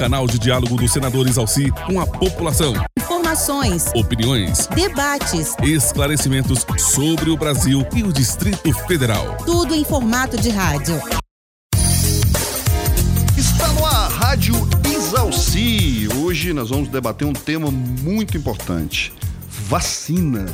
canal 0.00 0.26
de 0.26 0.38
diálogo 0.38 0.76
do 0.76 0.88
senador 0.88 1.28
Isalci 1.28 1.70
com 1.84 2.00
a 2.00 2.06
população. 2.06 2.72
Informações, 2.98 3.84
opiniões, 3.94 4.66
debates, 4.68 5.54
esclarecimentos 5.62 6.64
sobre 6.78 7.28
o 7.28 7.36
Brasil 7.36 7.86
e 7.94 8.02
o 8.02 8.10
Distrito 8.10 8.72
Federal. 8.86 9.36
Tudo 9.44 9.74
em 9.74 9.84
formato 9.84 10.38
de 10.38 10.48
rádio. 10.48 10.98
Está 13.36 13.68
no 13.74 13.84
ar, 13.84 14.10
Rádio 14.10 14.54
Isalci. 14.90 16.08
Hoje 16.16 16.54
nós 16.54 16.70
vamos 16.70 16.88
debater 16.88 17.28
um 17.28 17.34
tema 17.34 17.70
muito 17.70 18.38
importante: 18.38 19.12
vacina. 19.70 20.44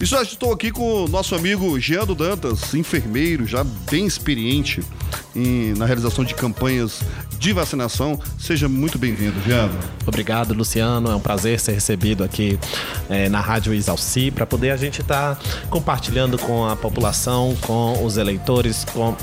E 0.00 0.04
já 0.04 0.22
estou 0.22 0.52
aqui 0.52 0.70
com 0.70 1.04
o 1.04 1.08
nosso 1.08 1.34
amigo 1.34 1.78
Jean 1.78 2.06
Dantas, 2.06 2.74
enfermeiro, 2.74 3.46
já 3.46 3.64
bem 3.64 4.06
experiente 4.06 4.80
em, 5.34 5.74
na 5.74 5.86
realização 5.86 6.24
de 6.24 6.34
campanhas 6.34 7.00
de 7.38 7.52
vacinação. 7.52 8.20
Seja 8.38 8.68
muito 8.68 8.98
bem-vindo, 8.98 9.40
Jean. 9.42 9.70
Obrigado, 10.06 10.54
Luciano. 10.54 11.10
É 11.10 11.14
um 11.14 11.20
prazer 11.20 11.58
ser 11.60 11.72
recebido 11.72 12.24
aqui 12.24 12.58
é, 13.08 13.28
na 13.28 13.40
Rádio 13.40 13.72
Isalci 13.72 14.30
para 14.30 14.46
poder 14.46 14.70
a 14.70 14.76
gente 14.76 15.00
estar 15.00 15.36
tá 15.36 15.42
compartilhando 15.68 16.36
com 16.38 16.66
a 16.66 16.74
população, 16.74 17.56
com 17.60 18.04
os 18.04 18.16
eleitores, 18.16 18.84
com 18.84 19.16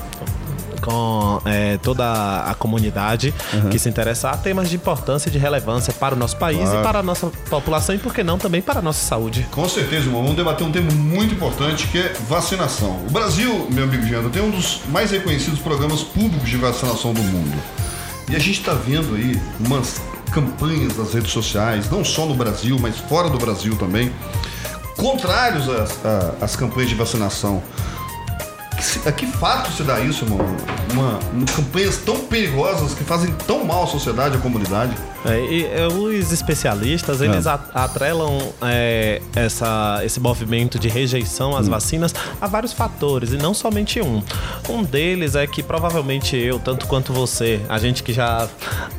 com 0.86 1.41
é, 1.45 1.78
toda 1.80 2.44
a 2.44 2.53
comunidade 2.53 3.33
uhum. 3.52 3.69
que 3.69 3.80
se 3.80 3.89
interessa 3.89 4.30
a 4.30 4.38
temas 4.38 4.69
de 4.69 4.75
importância 4.75 5.30
e 5.30 5.31
de 5.31 5.39
relevância 5.39 5.91
para 5.91 6.14
o 6.14 6.17
nosso 6.17 6.38
país 6.38 6.59
claro. 6.59 6.80
e 6.80 6.83
para 6.83 7.00
a 7.00 7.03
nossa 7.03 7.28
população 7.50 7.95
e, 7.95 7.97
por 7.97 8.14
que 8.14 8.23
não, 8.23 8.38
também 8.38 8.61
para 8.61 8.80
a 8.80 8.81
nossa 8.81 9.03
saúde. 9.03 9.47
Com 9.52 9.67
certeza, 9.67 10.06
irmão. 10.06 10.22
Vamos 10.22 10.38
debater 10.38 10.66
um 10.66 10.72
tema 10.72 10.91
muito 10.91 11.33
importante 11.33 11.88
que 11.88 11.97
é 11.97 12.13
vacinação. 12.30 13.00
O 13.08 13.11
Brasil, 13.11 13.67
meu 13.72 13.86
amigo 13.86 14.06
Giano, 14.06 14.30
tem 14.30 14.44
um 14.44 14.52
dos 14.52 14.81
mais 14.89 15.09
reconhecidos 15.09 15.59
programas 15.59 16.03
públicos 16.03 16.47
de 16.47 16.58
vacinação 16.58 17.13
do 17.13 17.22
mundo. 17.22 17.58
E 18.30 18.36
a 18.36 18.39
gente 18.39 18.59
está 18.59 18.73
vendo 18.73 19.16
aí 19.16 19.41
umas 19.59 20.02
campanhas 20.31 20.95
nas 20.97 21.13
redes 21.13 21.31
sociais, 21.31 21.89
não 21.89 22.03
só 22.03 22.25
no 22.25 22.36
Brasil, 22.36 22.78
mas 22.80 22.97
fora 22.97 23.30
do 23.30 23.38
Brasil 23.38 23.75
também, 23.75 24.11
contrários 24.97 25.67
às, 25.69 25.97
às 26.41 26.56
campanhas 26.56 26.89
de 26.89 26.95
vacinação 26.95 27.61
a 29.05 29.11
que 29.11 29.25
fato 29.28 29.72
se 29.72 29.83
dá 29.83 30.00
isso, 30.00 30.25
irmão? 30.25 30.39
Uma, 30.91 31.19
uma, 31.33 31.45
campanhas 31.45 31.97
tão 31.97 32.19
perigosas 32.22 32.94
que 32.94 33.03
fazem 33.03 33.33
tão 33.47 33.66
mal 33.66 33.83
à 33.83 33.88
sociedade, 33.88 34.38
à 34.38 34.39
comunidade. 34.39 34.95
É, 35.25 35.39
e, 35.39 35.65
é, 35.65 35.87
os 35.87 36.31
especialistas, 36.31 37.21
eles 37.21 37.45
é. 37.45 37.59
atrelam 37.73 38.53
é, 38.61 39.21
essa, 39.35 40.01
esse 40.03 40.19
movimento 40.19 40.77
de 40.77 40.87
rejeição 40.87 41.55
às 41.55 41.67
hum. 41.67 41.71
vacinas 41.71 42.13
a 42.39 42.47
vários 42.47 42.73
fatores, 42.73 43.33
e 43.33 43.37
não 43.37 43.53
somente 43.53 44.01
um. 44.01 44.21
Um 44.69 44.83
deles 44.83 45.35
é 45.35 45.47
que 45.47 45.63
provavelmente 45.63 46.35
eu, 46.37 46.59
tanto 46.59 46.87
quanto 46.87 47.11
você, 47.11 47.61
a 47.67 47.77
gente 47.77 48.03
que 48.03 48.13
já 48.13 48.47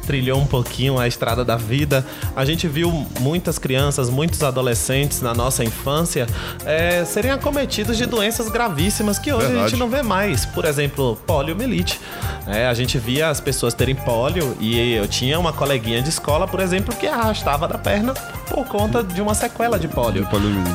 trilhou 0.07 0.41
um 0.41 0.47
pouquinho 0.47 0.99
a 0.99 1.07
estrada 1.07 1.45
da 1.45 1.57
vida, 1.57 2.05
a 2.35 2.45
gente 2.45 2.67
viu 2.67 3.07
muitas 3.21 3.59
crianças, 3.59 4.11
muitos 4.11 4.43
adolescentes 4.43 5.21
na 5.21 5.35
nossa 5.35 5.65
infância 5.65 6.27
é, 6.65 7.05
serem 7.05 7.31
acometidos 7.31 7.97
de 7.97 8.07
doenças 8.07 8.49
gravíssimas 8.49 9.19
que 9.19 9.33
hoje 9.33 9.47
Verdade. 9.47 9.67
a 9.67 9.69
gente 9.69 9.79
não 9.79 9.89
vê 9.89 10.03
mais. 10.03 10.47
Por 10.47 10.65
exemplo, 10.65 11.17
poliomielite. 11.27 12.01
É, 12.47 12.67
a 12.67 12.75
gente 12.75 12.99
via 12.99 13.29
as 13.29 13.41
pessoas 13.41 13.75
terem 13.75 13.95
pólio 13.95 14.57
e 14.61 14.95
eu 14.95 15.09
tinha 15.09 15.39
uma 15.39 15.53
coleguinha 15.53 16.01
de 16.01 16.09
escola, 16.09 16.47
por 16.47 16.61
exemplo, 16.61 16.95
que 16.95 17.07
arrastava 17.07 17.67
da 17.67 17.77
perna 17.77 18.15
por 18.49 18.65
conta 18.67 19.03
de 19.03 19.21
uma 19.21 19.35
sequela 19.35 19.79
de 19.79 19.89
pólio. 19.89 20.27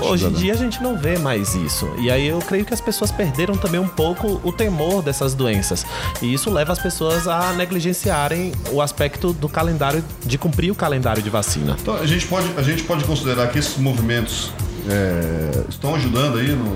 Hoje 0.04 0.26
em 0.26 0.34
dia 0.34 0.54
a 0.54 0.58
gente 0.58 0.84
não 0.84 0.98
vê 0.98 1.18
mais 1.18 1.56
isso. 1.56 1.90
E 2.00 2.12
aí 2.12 2.28
eu 2.28 2.40
creio 2.40 2.66
que 2.66 2.74
as 2.74 2.82
pessoas 2.82 3.12
perderam 3.12 3.56
também 3.56 3.80
um 3.80 3.88
pouco 3.88 4.42
o 4.44 4.52
temor 4.52 5.02
dessas 5.02 5.34
doenças. 5.34 5.86
E 6.22 6.34
isso 6.34 6.50
leva 6.50 6.74
as 6.74 6.80
pessoas 6.80 7.28
a 7.28 7.54
negligenciarem 7.54 8.52
o 8.72 8.82
aspecto 8.82 9.32
do 9.32 9.48
calendário, 9.48 10.04
de 10.26 10.38
cumprir 10.38 10.72
o 10.72 10.76
calendário 10.76 11.24
de 11.24 11.30
vacina. 11.30 11.78
Então 11.82 11.96
a 11.96 12.06
gente 12.06 12.28
pode, 12.28 12.48
a 12.58 12.62
gente 12.62 12.84
pode 12.84 13.06
considerar 13.06 13.48
que 13.48 13.60
esses 13.60 13.78
movimentos 13.78 14.52
é, 14.90 15.64
estão 15.70 15.96
ajudando 15.96 16.38
aí 16.38 16.50
no 16.50 16.76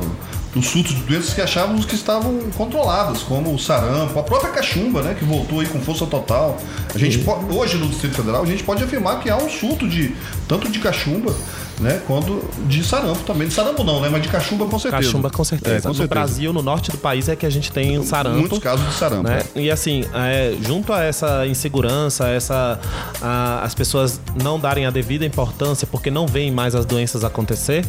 dos 0.56 0.68
surtos 0.68 0.96
de 0.96 1.02
doenças 1.02 1.34
que 1.34 1.42
achávamos 1.42 1.86
que 1.86 1.96
estavam 1.96 2.40
controladas, 2.56 3.22
como 3.22 3.54
o 3.54 3.60
sarampo, 3.60 4.18
a 4.18 4.24
própria 4.24 4.52
cachumba, 4.54 5.02
né, 5.02 5.14
que 5.14 5.26
voltou 5.26 5.60
aí 5.60 5.68
com 5.68 5.82
força 5.82 6.06
total. 6.06 6.58
A 6.94 6.98
gente 6.98 7.18
pode, 7.20 7.54
hoje 7.54 7.78
no 7.78 7.88
Distrito 7.88 8.16
Federal 8.16 8.42
a 8.42 8.46
gente 8.46 8.64
pode 8.64 8.82
afirmar 8.82 9.20
que 9.20 9.30
há 9.30 9.36
um 9.36 9.50
surto 9.50 9.86
de 9.88 10.16
tanto 10.48 10.70
de 10.70 10.80
cachumba 10.80 11.36
né? 11.80 12.02
Quando 12.08 12.42
de 12.68 12.84
sarampo 12.84 13.24
também. 13.24 13.48
De 13.48 13.54
sarampo 13.54 13.84
não, 13.84 14.02
né? 14.02 14.10
Mas 14.10 14.22
de 14.22 14.30
cachumba 14.30 14.66
com 14.66 14.80
certeza. 14.80 15.04
Cachumba 15.04 15.30
com 15.30 15.44
certeza. 15.44 15.76
É, 15.76 15.82
com 15.82 15.90
no 15.90 15.94
certeza. 15.94 16.08
Brasil, 16.08 16.54
no 16.54 16.62
norte 16.62 16.92
do 16.92 16.98
país, 16.98 17.28
é 17.28 17.36
que 17.36 17.46
a 17.46 17.50
gente 17.50 17.72
tem 17.72 18.02
sarampo. 18.04 18.40
Muitos 18.40 18.60
casos 18.60 18.86
de 18.88 18.94
sarampo. 18.94 19.24
Né? 19.24 19.44
É. 19.56 19.62
E 19.62 19.72
assim, 19.72 20.06
é, 20.14 20.56
junto 20.62 20.94
a 20.94 21.04
essa 21.04 21.46
insegurança, 21.46 22.28
essa, 22.28 22.80
a, 23.22 23.64
as 23.64 23.76
pessoas 23.76 24.20
não 24.42 24.60
darem 24.60 24.86
a 24.86 24.90
devida 24.90 25.26
importância 25.26 25.88
porque 25.88 26.10
não 26.10 26.28
veem 26.28 26.52
mais 26.52 26.76
as 26.76 26.86
doenças 26.86 27.24
acontecer, 27.24 27.86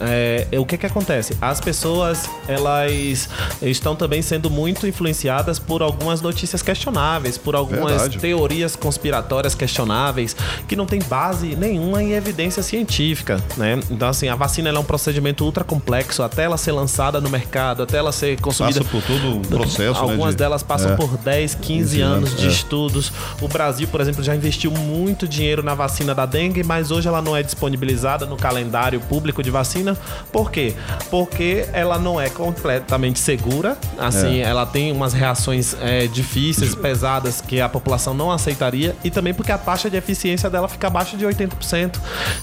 é, 0.00 0.46
o 0.58 0.64
que 0.64 0.78
que 0.78 0.86
acontece? 0.86 1.36
As 1.40 1.60
pessoas, 1.60 2.28
elas 2.48 3.28
estão 3.60 3.94
também 3.94 4.22
sendo 4.22 4.50
muito 4.50 4.86
influenciadas 4.86 5.58
por 5.58 5.82
algumas 5.82 6.20
notícias 6.20 6.62
questionáveis, 6.62 7.36
por 7.36 7.54
algumas 7.54 7.92
Verdade. 7.92 8.18
teorias 8.18 8.76
conspiratórias 8.76 9.54
questionáveis, 9.54 10.36
que 10.66 10.76
não 10.76 10.86
tem 10.86 11.00
base 11.00 11.54
nenhuma 11.56 12.02
em 12.02 12.12
evidência 12.12 12.62
científica 12.62 13.25
né? 13.56 13.78
Então, 13.90 14.08
assim, 14.08 14.28
a 14.28 14.34
vacina 14.34 14.70
é 14.70 14.78
um 14.78 14.84
procedimento 14.84 15.44
ultra 15.44 15.64
complexo 15.64 16.22
até 16.22 16.44
ela 16.44 16.56
ser 16.56 16.72
lançada 16.72 17.20
no 17.20 17.28
mercado, 17.28 17.82
até 17.82 17.98
ela 17.98 18.12
ser 18.12 18.40
consumida. 18.40 18.80
Passa 18.80 18.90
por 18.90 19.02
todo 19.02 19.38
o 19.38 19.40
processo. 19.40 19.80
Né, 19.80 19.98
Algumas 19.98 20.26
né, 20.26 20.30
de... 20.32 20.36
delas 20.36 20.62
passam 20.62 20.92
é. 20.92 20.96
por 20.96 21.16
10, 21.16 21.54
15 21.56 22.00
anos, 22.00 22.16
anos 22.16 22.40
de 22.40 22.46
é. 22.46 22.50
estudos. 22.50 23.12
O 23.40 23.48
Brasil, 23.48 23.88
por 23.88 24.00
exemplo, 24.00 24.22
já 24.22 24.34
investiu 24.34 24.70
muito 24.70 25.26
dinheiro 25.26 25.62
na 25.62 25.74
vacina 25.74 26.14
da 26.14 26.26
dengue, 26.26 26.62
mas 26.62 26.90
hoje 26.90 27.08
ela 27.08 27.22
não 27.22 27.36
é 27.36 27.42
disponibilizada 27.42 28.26
no 28.26 28.36
calendário 28.36 29.00
público 29.00 29.42
de 29.42 29.50
vacina. 29.50 29.96
Por 30.32 30.50
quê? 30.50 30.74
Porque 31.10 31.66
ela 31.72 31.98
não 31.98 32.20
é 32.20 32.28
completamente 32.28 33.18
segura. 33.18 33.76
Assim, 33.98 34.40
é. 34.40 34.42
ela 34.42 34.66
tem 34.66 34.92
umas 34.92 35.12
reações 35.12 35.76
é, 35.80 36.06
difíceis, 36.06 36.74
pesadas, 36.74 37.40
que 37.40 37.60
a 37.60 37.68
população 37.68 38.14
não 38.14 38.30
aceitaria. 38.30 38.94
E 39.02 39.10
também 39.10 39.34
porque 39.34 39.52
a 39.52 39.58
taxa 39.58 39.90
de 39.90 39.96
eficiência 39.96 40.48
dela 40.50 40.68
fica 40.68 40.86
abaixo 40.86 41.16
de 41.16 41.24
80%. 41.24 41.96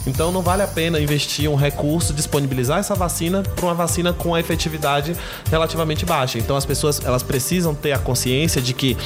Então 0.05 0.31
não 0.31 0.41
vale 0.41 0.63
a 0.63 0.67
pena 0.73 0.99
investir 0.99 1.49
um 1.49 1.55
recurso, 1.55 2.13
disponibilizar 2.13 2.79
essa 2.79 2.95
vacina 2.95 3.43
para 3.43 3.65
uma 3.65 3.73
vacina 3.73 4.11
com 4.13 4.33
a 4.33 4.39
efetividade 4.39 5.15
relativamente 5.49 6.05
baixa. 6.05 6.37
Então 6.37 6.55
as 6.55 6.65
pessoas 6.65 7.03
elas 7.03 7.23
precisam 7.23 7.75
ter 7.75 7.91
a 7.91 7.99
consciência 7.99 8.61
de 8.61 8.73
que 8.73 8.97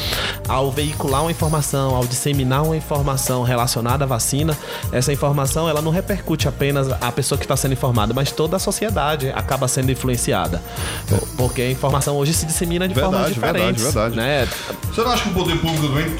ao 0.47 0.72
veicular 0.72 1.22
uma 1.22 1.31
informação, 1.31 1.95
ao 1.95 2.06
disseminar 2.06 2.63
uma 2.63 2.77
informação 2.77 3.44
relacionada 3.44 4.06
à 4.06 4.07
vacina, 4.07 4.57
essa 4.91 5.11
informação 5.11 5.67
ela 5.67 5.81
não 5.81 5.91
repercute 5.91 6.47
apenas 6.47 6.89
a 6.91 7.11
pessoa 7.11 7.38
que 7.38 7.45
está 7.45 7.57
sendo 7.57 7.73
informada, 7.73 8.13
mas 8.13 8.31
toda 8.31 8.56
a 8.56 8.59
sociedade 8.59 9.29
acaba 9.35 9.67
sendo 9.67 9.91
influenciada. 9.91 10.61
Porque 11.35 11.61
a 11.61 11.72
informação 11.72 12.16
hoje 12.16 12.33
se 12.33 12.45
dissemina 12.45 12.88
de 12.88 12.94
verdade, 12.94 13.13
formas 13.13 13.33
diferentes. 13.33 13.83
Verdade, 13.83 14.16
verdade. 14.16 14.16
Né? 14.16 14.47
Você 14.94 15.01
não 15.01 15.11
acha 15.11 15.23
que 15.23 15.29
o 15.29 15.33
poder 15.33 15.57
público 15.59 15.88
também 15.88 16.18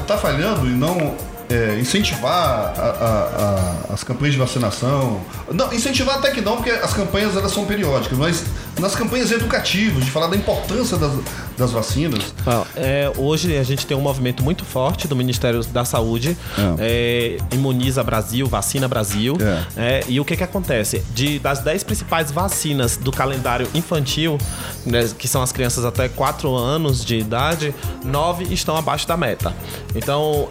está 0.00 0.18
falhando 0.18 0.66
e 0.66 0.70
não 0.70 1.14
é, 1.50 1.78
incentivar 1.80 2.74
a, 2.76 2.82
a, 2.82 3.90
a, 3.90 3.94
as 3.94 4.04
campanhas 4.04 4.34
de 4.34 4.40
vacinação. 4.40 5.20
Não, 5.52 5.72
incentivar 5.72 6.16
até 6.16 6.30
que 6.30 6.40
não, 6.40 6.56
porque 6.56 6.70
as 6.70 6.92
campanhas 6.92 7.36
elas 7.36 7.52
são 7.52 7.64
periódicas, 7.64 8.18
mas 8.18 8.44
nas 8.78 8.94
campanhas 8.94 9.32
educativas, 9.32 10.04
de 10.04 10.10
falar 10.10 10.28
da 10.28 10.36
importância 10.36 10.96
das, 10.96 11.12
das 11.56 11.72
vacinas. 11.72 12.34
Ah, 12.46 12.64
é, 12.76 13.10
hoje 13.16 13.56
a 13.56 13.62
gente 13.62 13.86
tem 13.86 13.96
um 13.96 14.00
movimento 14.00 14.42
muito 14.44 14.64
forte 14.64 15.08
do 15.08 15.16
Ministério 15.16 15.64
da 15.64 15.84
Saúde, 15.84 16.36
é. 16.78 17.38
é 17.48 17.54
Imuniza 17.54 18.04
Brasil, 18.04 18.46
Vacina 18.46 18.86
Brasil. 18.86 19.36
É. 19.40 19.98
É, 19.98 20.04
e 20.06 20.20
o 20.20 20.24
que 20.24 20.36
que 20.36 20.44
acontece? 20.44 21.02
De, 21.14 21.38
das 21.38 21.60
10 21.60 21.82
principais 21.82 22.30
vacinas 22.30 22.96
do 22.96 23.10
calendário 23.10 23.68
infantil, 23.74 24.38
né, 24.84 25.08
que 25.18 25.26
são 25.26 25.42
as 25.42 25.50
crianças 25.50 25.84
até 25.84 26.08
4 26.08 26.54
anos 26.54 27.04
de 27.04 27.16
idade, 27.16 27.74
9 28.04 28.52
estão 28.52 28.76
abaixo 28.76 29.08
da 29.08 29.16
meta. 29.16 29.52
Então, 29.94 30.48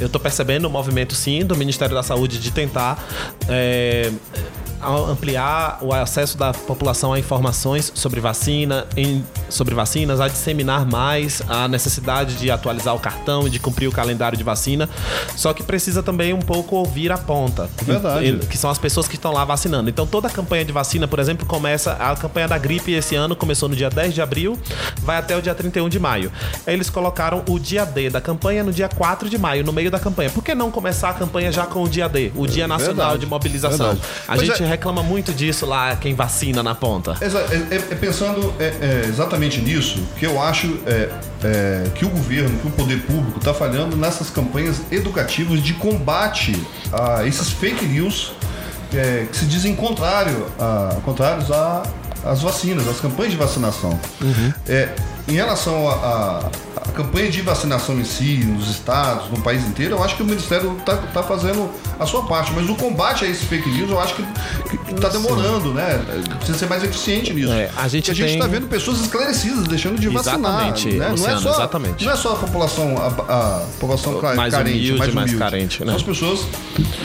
eu 0.00 0.06
estou 0.06 0.20
percebendo 0.20 0.39
o 0.66 0.70
movimento 0.70 1.14
sim 1.14 1.44
do 1.44 1.56
Ministério 1.56 1.94
da 1.94 2.02
Saúde 2.02 2.38
de 2.38 2.50
tentar 2.50 3.02
ampliar 4.82 5.78
o 5.80 5.92
acesso 5.92 6.36
da 6.36 6.52
população 6.52 7.12
a 7.12 7.18
informações 7.18 7.92
sobre 7.94 8.20
vacina, 8.20 8.86
em, 8.96 9.24
sobre 9.48 9.74
vacinas, 9.74 10.20
a 10.20 10.28
disseminar 10.28 10.86
mais 10.86 11.42
a 11.48 11.68
necessidade 11.68 12.36
de 12.36 12.50
atualizar 12.50 12.94
o 12.94 12.98
cartão 12.98 13.46
e 13.46 13.50
de 13.50 13.58
cumprir 13.58 13.88
o 13.88 13.92
calendário 13.92 14.36
de 14.36 14.44
vacina. 14.44 14.88
Só 15.36 15.52
que 15.52 15.62
precisa 15.62 16.02
também 16.02 16.32
um 16.32 16.40
pouco 16.40 16.76
ouvir 16.76 17.12
a 17.12 17.18
ponta. 17.18 17.68
Verdade. 17.82 18.46
Que 18.48 18.56
são 18.56 18.70
as 18.70 18.78
pessoas 18.78 19.06
que 19.08 19.14
estão 19.14 19.32
lá 19.32 19.44
vacinando. 19.44 19.90
Então 19.90 20.06
toda 20.06 20.28
a 20.28 20.30
campanha 20.30 20.64
de 20.64 20.72
vacina, 20.72 21.06
por 21.06 21.18
exemplo, 21.18 21.46
começa. 21.46 21.92
A 21.92 22.14
campanha 22.16 22.48
da 22.48 22.58
gripe 22.58 22.92
esse 22.92 23.14
ano 23.14 23.36
começou 23.36 23.68
no 23.68 23.76
dia 23.76 23.90
10 23.90 24.14
de 24.14 24.22
abril, 24.22 24.58
vai 25.02 25.18
até 25.18 25.36
o 25.36 25.42
dia 25.42 25.54
31 25.54 25.88
de 25.88 25.98
maio. 25.98 26.32
Eles 26.66 26.88
colocaram 26.90 27.42
o 27.48 27.58
dia 27.58 27.84
D 27.84 28.10
da 28.10 28.20
campanha 28.20 28.64
no 28.64 28.72
dia 28.72 28.88
4 28.88 29.28
de 29.28 29.38
maio, 29.38 29.64
no 29.64 29.72
meio 29.72 29.90
da 29.90 29.98
campanha. 29.98 30.30
Por 30.30 30.42
que 30.42 30.54
não 30.54 30.70
começar 30.70 31.10
a 31.10 31.14
campanha 31.14 31.52
já 31.52 31.66
com 31.66 31.82
o 31.82 31.88
dia 31.88 32.08
D, 32.08 32.32
o 32.34 32.46
Dia 32.46 32.66
Nacional 32.66 32.94
Verdade. 32.94 33.20
de 33.20 33.26
Mobilização? 33.26 33.94
Verdade. 33.94 34.00
A 34.28 34.36
gente 34.36 34.62
é. 34.62 34.66
Reclama 34.70 35.02
muito 35.02 35.32
disso 35.32 35.66
lá, 35.66 35.96
quem 35.96 36.14
vacina 36.14 36.62
na 36.62 36.74
ponta. 36.74 37.16
É, 37.20 37.26
é- 37.26 37.76
é 37.76 37.94
pensando 37.96 38.54
é, 38.58 38.64
é, 38.64 39.04
exatamente 39.08 39.60
nisso 39.60 40.00
que 40.18 40.24
eu 40.24 40.40
acho 40.40 40.78
é, 40.86 41.08
que 41.94 42.04
o 42.04 42.08
governo, 42.08 42.58
que 42.58 42.66
o 42.66 42.70
poder 42.70 43.02
público 43.02 43.38
está 43.38 43.52
falhando 43.52 43.96
nessas 43.96 44.30
campanhas 44.30 44.76
educativas 44.90 45.62
de 45.62 45.74
combate 45.74 46.60
a 46.92 47.26
esses 47.26 47.50
fake 47.50 47.84
news 47.84 48.32
que 49.30 49.36
se 49.36 49.44
dizem 49.44 49.74
contrário 49.76 50.46
a, 50.58 50.96
contrários 51.04 51.50
a- 51.52 51.82
às 52.24 52.42
vacinas, 52.42 52.86
às 52.88 53.00
campanhas 53.00 53.32
de 53.32 53.38
vacinação. 53.38 53.98
É, 54.68 54.88
em 55.28 55.32
relação 55.34 55.88
à 55.88 56.50
campanha 56.94 57.30
de 57.30 57.40
vacinação 57.40 57.98
em 58.00 58.04
si, 58.04 58.38
nos 58.44 58.68
estados, 58.68 59.30
no 59.30 59.40
país 59.40 59.64
inteiro, 59.64 59.94
eu 59.94 60.02
acho 60.02 60.16
que 60.16 60.22
o 60.22 60.26
Ministério 60.26 60.76
está 60.78 61.22
fazendo 61.22 61.70
a 62.00 62.06
sua 62.06 62.22
parte, 62.24 62.50
mas 62.54 62.68
o 62.68 62.74
combate 62.74 63.24
a 63.24 63.28
esses 63.28 63.44
fake 63.44 63.68
news 63.68 63.90
eu 63.90 64.00
acho 64.00 64.14
que 64.14 64.24
está 64.94 65.08
demorando, 65.10 65.72
né? 65.74 66.02
Precisa 66.38 66.58
ser 66.58 66.66
mais 66.66 66.82
eficiente 66.82 67.32
nisso. 67.32 67.52
É, 67.52 67.70
a 67.76 67.86
gente 67.88 68.06
gente 68.14 68.24
tem- 68.24 68.34
está 68.34 68.46
vendo 68.46 68.66
pessoas 68.68 69.00
esclarecidas 69.00 69.68
deixando 69.68 70.00
de 70.00 70.08
vacinar. 70.08 70.38
Exatamente, 70.40 70.88
né? 70.88 70.98
não, 70.98 71.04
é 71.06 71.10
Luciano, 71.10 71.40
só, 71.40 71.50
exatamente. 71.54 72.04
não 72.04 72.12
é 72.12 72.16
só 72.16 72.32
a 72.32 72.36
população, 72.36 72.96
a, 72.96 73.06
a 73.06 73.66
população 73.78 74.20
Mais 74.34 74.54
carente, 74.54 74.78
humilde, 74.78 74.98
mais, 74.98 75.14
mais 75.14 75.30
humilde. 75.30 75.38
carente, 75.44 75.80
né? 75.84 75.86
São 75.88 75.96
as 75.96 76.02
pessoas 76.02 76.40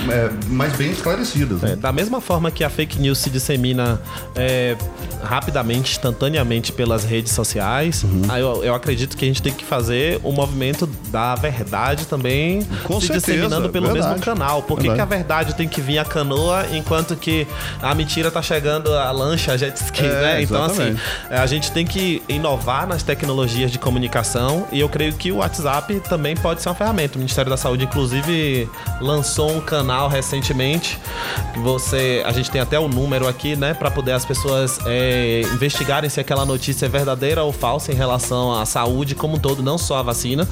é, 0.10 0.30
mais 0.48 0.74
bem 0.78 0.92
esclarecidas. 0.92 1.62
né? 1.62 1.74
É, 1.74 1.76
da 1.76 1.92
mesma 1.92 2.22
forma 2.22 2.50
que 2.50 2.64
a 2.64 2.70
fake 2.70 2.98
news 3.00 3.18
se 3.20 3.30
dissemina 3.30 4.02
é, 4.36 4.78
rapidamente, 5.24 5.92
instantaneamente 5.92 6.72
pelas 6.72 7.04
redes 7.04 7.34
sociais, 7.34 8.04
Uhum. 8.04 8.24
eu, 8.38 8.64
eu 8.64 8.74
acredito 8.76 9.18
que 9.18 9.26
a 9.26 9.28
gente 9.28 9.42
tem 9.42 9.54
que 9.54 9.66
fazer 9.66 10.20
o 10.24 10.32
movimento 10.32 10.88
da 11.16 11.34
verdade 11.34 12.06
também 12.08 12.62
Com 12.84 13.00
se 13.00 13.08
certeza, 13.08 13.32
disseminando 13.32 13.70
pelo 13.70 13.88
verdade. 13.88 14.16
mesmo 14.16 14.26
canal. 14.26 14.62
Por 14.64 14.78
que, 14.78 14.94
que 14.94 15.00
a 15.00 15.06
verdade 15.06 15.56
tem 15.56 15.66
que 15.66 15.80
vir 15.80 15.98
a 15.98 16.04
canoa 16.04 16.66
enquanto 16.74 17.16
que 17.16 17.48
a 17.82 17.96
mentira 17.96 18.30
tá 18.30 18.42
chegando 18.42 18.94
a 18.94 19.12
lancha, 19.12 19.54
a 19.54 19.58
jet 19.58 19.78
ski, 19.78 20.04
É, 20.06 20.10
né? 20.10 20.42
Então, 20.42 20.62
assim, 20.66 20.90
exatamente. 20.90 21.02
é, 21.30 21.38
a 21.38 21.46
gente 21.46 21.72
tem 21.72 21.86
que 21.86 22.22
inovar 22.28 22.86
nas 22.86 23.02
tecnologias 23.02 23.72
de 23.72 23.80
comunicação 23.80 24.68
e 24.74 24.82
eu 24.82 24.90
creio 24.90 25.14
que 25.14 25.32
o 25.32 25.38
WhatsApp 25.38 26.02
também 26.02 26.36
pode 26.36 26.62
ser 26.62 26.68
uma 26.68 26.76
ferramenta. 26.76 27.16
O 27.16 27.20
Ministério 27.20 27.50
da 27.50 27.56
Saúde, 27.56 27.86
inclusive, 27.86 28.70
lançou 29.00 29.56
um 29.56 29.62
canal 29.62 30.10
recentemente. 30.10 31.00
Você, 31.64 32.22
a 32.26 32.34
gente 32.34 32.52
tem 32.52 32.60
até 32.60 32.78
o 32.78 32.90
número 32.90 33.26
aqui, 33.26 33.56
né, 33.56 33.74
para 33.74 33.90
poder 33.90 34.12
as 34.12 34.26
pessoas 34.26 34.80
é, 34.86 35.44
investigarem 35.54 36.10
se 36.10 36.20
aquela 36.20 36.46
notícia 36.46 36.88
é 36.88 36.90
verdadeira 36.90 37.42
ou 37.42 37.54
falsa 37.54 37.94
em 37.94 37.96
relação 37.96 38.54
à 38.54 38.66
saúde 38.66 39.16
como 39.16 39.36
um 39.38 39.40
todo, 39.40 39.64
não 39.64 39.78
só 39.78 40.00
a 40.00 40.02
vacina. 40.04 40.46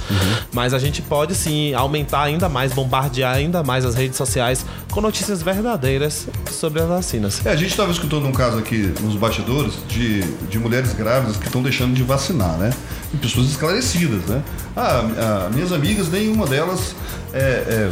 Mas 0.53 0.73
a 0.73 0.79
gente 0.79 1.01
pode 1.01 1.35
sim 1.35 1.73
aumentar 1.73 2.23
ainda 2.23 2.47
mais, 2.47 2.71
bombardear 2.71 3.35
ainda 3.35 3.63
mais 3.63 3.83
as 3.83 3.95
redes 3.95 4.15
sociais 4.15 4.65
com 4.91 5.01
notícias 5.01 5.41
verdadeiras 5.41 6.27
sobre 6.51 6.81
as 6.81 6.87
vacinas. 6.87 7.45
É, 7.45 7.51
a 7.51 7.55
gente 7.55 7.71
estava 7.71 7.91
escutando 7.91 8.27
um 8.27 8.31
caso 8.31 8.59
aqui 8.59 8.93
nos 9.01 9.15
bastidores 9.15 9.73
de, 9.87 10.21
de 10.21 10.59
mulheres 10.59 10.93
grávidas 10.93 11.37
que 11.37 11.47
estão 11.47 11.61
deixando 11.61 11.93
de 11.93 12.03
vacinar, 12.03 12.57
né? 12.57 12.71
E 13.13 13.17
pessoas 13.17 13.47
esclarecidas, 13.47 14.23
né? 14.25 14.41
Ah, 14.75 15.49
minhas 15.53 15.71
amigas, 15.71 16.09
nenhuma 16.09 16.45
delas 16.45 16.95
é, 17.33 17.39
é, 17.39 17.91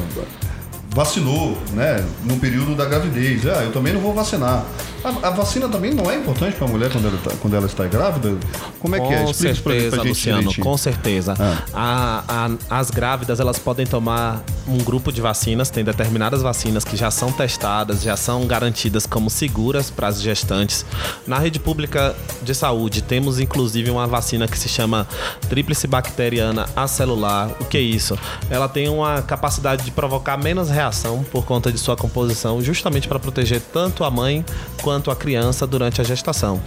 vacinou, 0.89 1.57
né? 1.73 2.05
No 2.23 2.37
período 2.37 2.75
da 2.75 2.85
gravidez. 2.85 3.45
Ah, 3.47 3.63
eu 3.63 3.71
também 3.71 3.93
não 3.93 4.01
vou 4.01 4.13
vacinar. 4.13 4.65
A, 5.03 5.27
a 5.27 5.30
vacina 5.31 5.68
também 5.68 5.94
não 5.94 6.09
é 6.12 6.15
importante 6.18 6.56
para 6.56 6.68
a 6.68 6.69
mulher 6.69 6.92
quando 6.92 7.07
ela, 7.07 7.18
tá- 7.24 7.31
quando 7.42 7.56
ela 7.56 7.65
está 7.65 7.86
grávida? 7.88 8.38
Como 8.80 8.95
é 8.95 9.00
que 9.00 9.13
é? 9.13 9.24
Com 9.24 9.31
Explica 9.31 9.51
isso 9.53 9.63
pra, 9.63 9.71
certeza, 9.74 9.95
pra 9.95 10.03
gente 10.06 10.09
Luciano, 10.09 10.39
direitinho. 10.42 10.63
com 10.65 10.77
certeza. 10.77 11.33
A- 11.74 12.24
a- 12.69 12.80
as 12.80 12.92
grávidas, 12.92 13.39
elas 13.39 13.57
podem 13.57 13.86
tomar 13.86 14.44
um 14.68 14.77
grupo 14.77 15.12
de 15.12 15.19
vacinas, 15.19 15.69
tem 15.71 15.83
determinadas 15.83 16.42
vacinas 16.44 16.83
que 16.83 16.95
já 16.95 17.09
são 17.09 17.31
testadas, 17.31 18.03
já 18.03 18.15
são 18.15 18.45
garantidas 18.45 19.07
como 19.07 19.30
seguras 19.30 19.89
para 19.89 20.07
as 20.07 20.21
gestantes. 20.21 20.86
Na 21.25 21.39
rede 21.39 21.59
pública 21.59 22.15
de 22.44 22.54
saúde, 22.54 23.01
temos 23.01 23.39
inclusive 23.39 23.89
uma 23.89 24.06
vacina 24.06 24.47
que 24.47 24.57
se 24.57 24.69
chama 24.69 25.07
tríplice 25.50 25.88
bacteriana 25.88 26.68
acelular. 26.75 27.50
O 27.59 27.65
que 27.65 27.77
é 27.77 27.81
isso? 27.81 28.18
Ela 28.51 28.69
tem 28.69 28.88
uma 28.88 29.21
capacidade 29.24 29.83
de 29.83 29.89
provocar 29.92 30.38
menos 30.38 30.69
reação 30.69 31.24
por 31.31 31.44
conta 31.44 31.71
de 31.71 31.80
sua 31.80 31.95
composição, 31.97 32.62
justamente 32.62 33.07
para 33.07 33.18
proteger 33.19 33.62
tanto 33.74 34.04
a 34.04 34.12
mãe 34.12 34.45
quanto 34.81 34.90
a 34.95 35.15
criança 35.15 35.65
durante 35.67 36.01
a 36.01 36.03
gestação. 36.03 36.59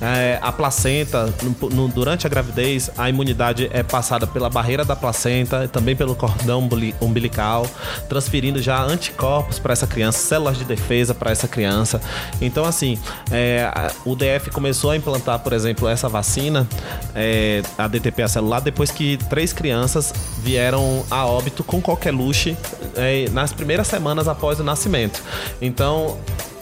É, 0.00 0.38
a 0.40 0.50
placenta, 0.52 1.32
no- 1.42 1.68
no- 1.70 1.88
durante 1.88 2.26
a 2.26 2.30
gravidez, 2.30 2.90
a 2.96 3.08
imunidade 3.10 3.68
é 3.72 3.82
passada 3.82 4.26
pela 4.26 4.48
barreira 4.48 4.84
da 4.84 4.96
placenta 4.96 5.64
e 5.64 5.68
também 5.68 5.94
pelo 5.94 6.14
cordão 6.14 6.60
umbili- 6.60 6.94
umbilical, 7.00 7.66
transferindo 8.08 8.60
já 8.62 8.82
anticorpos 8.82 9.58
para 9.58 9.72
essa 9.72 9.86
criança, 9.86 10.18
células 10.18 10.56
de 10.58 10.64
defesa 10.64 11.14
para 11.14 11.30
essa 11.30 11.46
criança. 11.48 12.00
Então, 12.40 12.64
assim, 12.64 12.98
é, 13.30 13.70
o 14.04 14.14
DF 14.14 14.50
começou 14.50 14.90
a 14.90 14.96
implantar, 14.96 15.38
por 15.40 15.52
exemplo, 15.52 15.88
essa 15.88 16.08
vacina, 16.08 16.66
é, 17.14 17.62
a 17.76 17.86
DTP 17.86 18.26
celular, 18.28 18.60
depois 18.60 18.90
que 18.90 19.16
três 19.28 19.52
crianças 19.52 20.12
vieram 20.38 21.04
a 21.10 21.26
óbito 21.26 21.62
com 21.62 21.80
qualquer 21.80 22.12
luxo 22.12 22.56
é, 22.96 23.28
nas 23.30 23.52
primeiras 23.52 23.86
semanas 23.86 24.28
após 24.28 24.58
o 24.60 24.64
nascimento. 24.64 25.22
Então, 25.60 26.16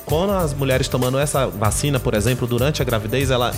quando 0.05 0.33
as 0.33 0.53
mulheres 0.53 0.89
tomando 0.89 1.19
essa 1.19 1.47
vacina, 1.47 1.99
por 1.99 2.13
exemplo, 2.15 2.47
durante 2.47 2.83
a 2.83 2.85
gravidez, 2.85 3.31
ela 3.31 3.55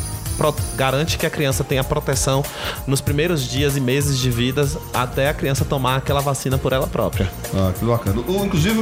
garante 0.76 1.16
que 1.16 1.24
a 1.24 1.30
criança 1.30 1.64
tenha 1.64 1.82
proteção 1.82 2.44
nos 2.86 3.00
primeiros 3.00 3.48
dias 3.48 3.74
e 3.76 3.80
meses 3.80 4.18
de 4.18 4.30
vida 4.30 4.68
até 4.92 5.30
a 5.30 5.34
criança 5.34 5.64
tomar 5.64 5.96
aquela 5.96 6.20
vacina 6.20 6.58
por 6.58 6.72
ela 6.74 6.86
própria. 6.86 7.30
Ah, 7.54 7.72
que 7.76 7.84
bacana. 7.84 8.20
O- 8.20 8.44
inclusive, 8.44 8.78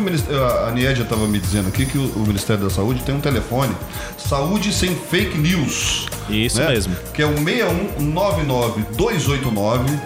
a 0.67 0.71
Niedia 0.73 1.05
estava 1.05 1.27
me 1.27 1.39
dizendo 1.39 1.69
aqui 1.69 1.87
que 1.87 1.97
o, 1.97 2.07
o 2.17 2.27
Ministério 2.27 2.65
da 2.65 2.71
Saúde 2.71 3.01
tem 3.03 3.15
um 3.15 3.21
telefone 3.21 3.73
Saúde 4.19 4.73
Sem 4.73 4.97
Fake 4.97 5.39
News. 5.39 6.09
Isso 6.29 6.59
né? 6.59 6.71
mesmo. 6.71 6.97
Que 7.13 7.23
é 7.23 7.27
o 7.27 7.35
6199-289 7.35 10.01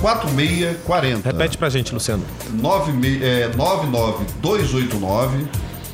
4640. 0.00 1.28
Repete 1.28 1.58
pra 1.58 1.68
gente, 1.68 1.92
Luciano. 1.92 2.22
96 2.52 3.22
é, 3.22 3.48
99289 3.56 5.46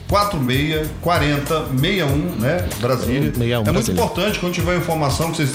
4640 0.09 1.67
61, 1.79 2.07
né? 2.41 2.69
Brasília. 2.81 3.33
61, 3.33 3.45
é 3.45 3.57
muito 3.57 3.73
Brasília. 3.73 3.93
importante 4.01 4.39
quando 4.39 4.53
tiver 4.53 4.77
informação 4.77 5.31
que 5.31 5.39
vocês 5.39 5.53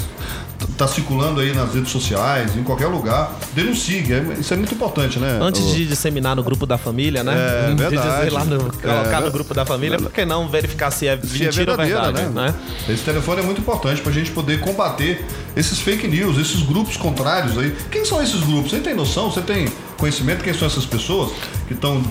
tá 0.77 0.87
circulando 0.87 1.39
aí 1.41 1.53
nas 1.53 1.73
redes 1.73 1.89
sociais, 1.91 2.55
em 2.55 2.63
qualquer 2.63 2.87
lugar, 2.87 3.31
denuncie. 3.53 3.99
é- 4.13 4.39
Isso 4.39 4.53
é 4.53 4.57
muito 4.57 4.73
importante, 4.73 5.17
né? 5.19 5.37
Antes 5.41 5.73
de 5.73 5.85
disseminar 5.85 6.35
no 6.35 6.43
grupo 6.43 6.65
da 6.65 6.77
família, 6.77 7.23
né? 7.23 7.33
É, 7.33 7.69
de 7.75 7.75
verdade. 7.75 8.29
lá 8.29 8.43
no, 8.45 8.59
colocar 8.71 9.21
É, 9.21 9.25
no 9.25 9.31
grupo 9.31 9.53
da 9.53 9.65
família, 9.65 9.97
por 9.97 10.11
que 10.11 10.25
não 10.25 10.47
verificar 10.49 10.91
se 10.91 11.07
é 11.07 11.17
se 11.21 11.41
é 11.43 11.45
mentira 11.45 11.71
ou 11.71 11.77
verdadeira, 11.77 12.01
verdade, 12.11 12.33
né? 12.35 12.47
né? 12.47 12.93
Esse 12.93 13.03
telefone 13.03 13.41
é 13.41 13.43
muito 13.43 13.61
importante 13.61 14.01
pra 14.01 14.11
gente 14.11 14.31
poder 14.31 14.59
combater 14.59 15.25
esses 15.55 15.79
fake 15.79 16.07
news, 16.07 16.37
esses 16.37 16.61
grupos 16.61 16.97
contrários 16.97 17.57
aí. 17.57 17.75
Quem 17.91 18.03
são 18.05 18.21
esses 18.21 18.41
grupos? 18.41 18.71
Você 18.71 18.79
tem 18.79 18.93
noção? 18.93 19.31
Você 19.31 19.41
tem 19.41 19.67
conhecimento 19.99 20.43
quem 20.43 20.53
são 20.53 20.67
essas 20.67 20.85
pessoas 20.85 21.31
que 21.67 21.73
estão 21.73 22.01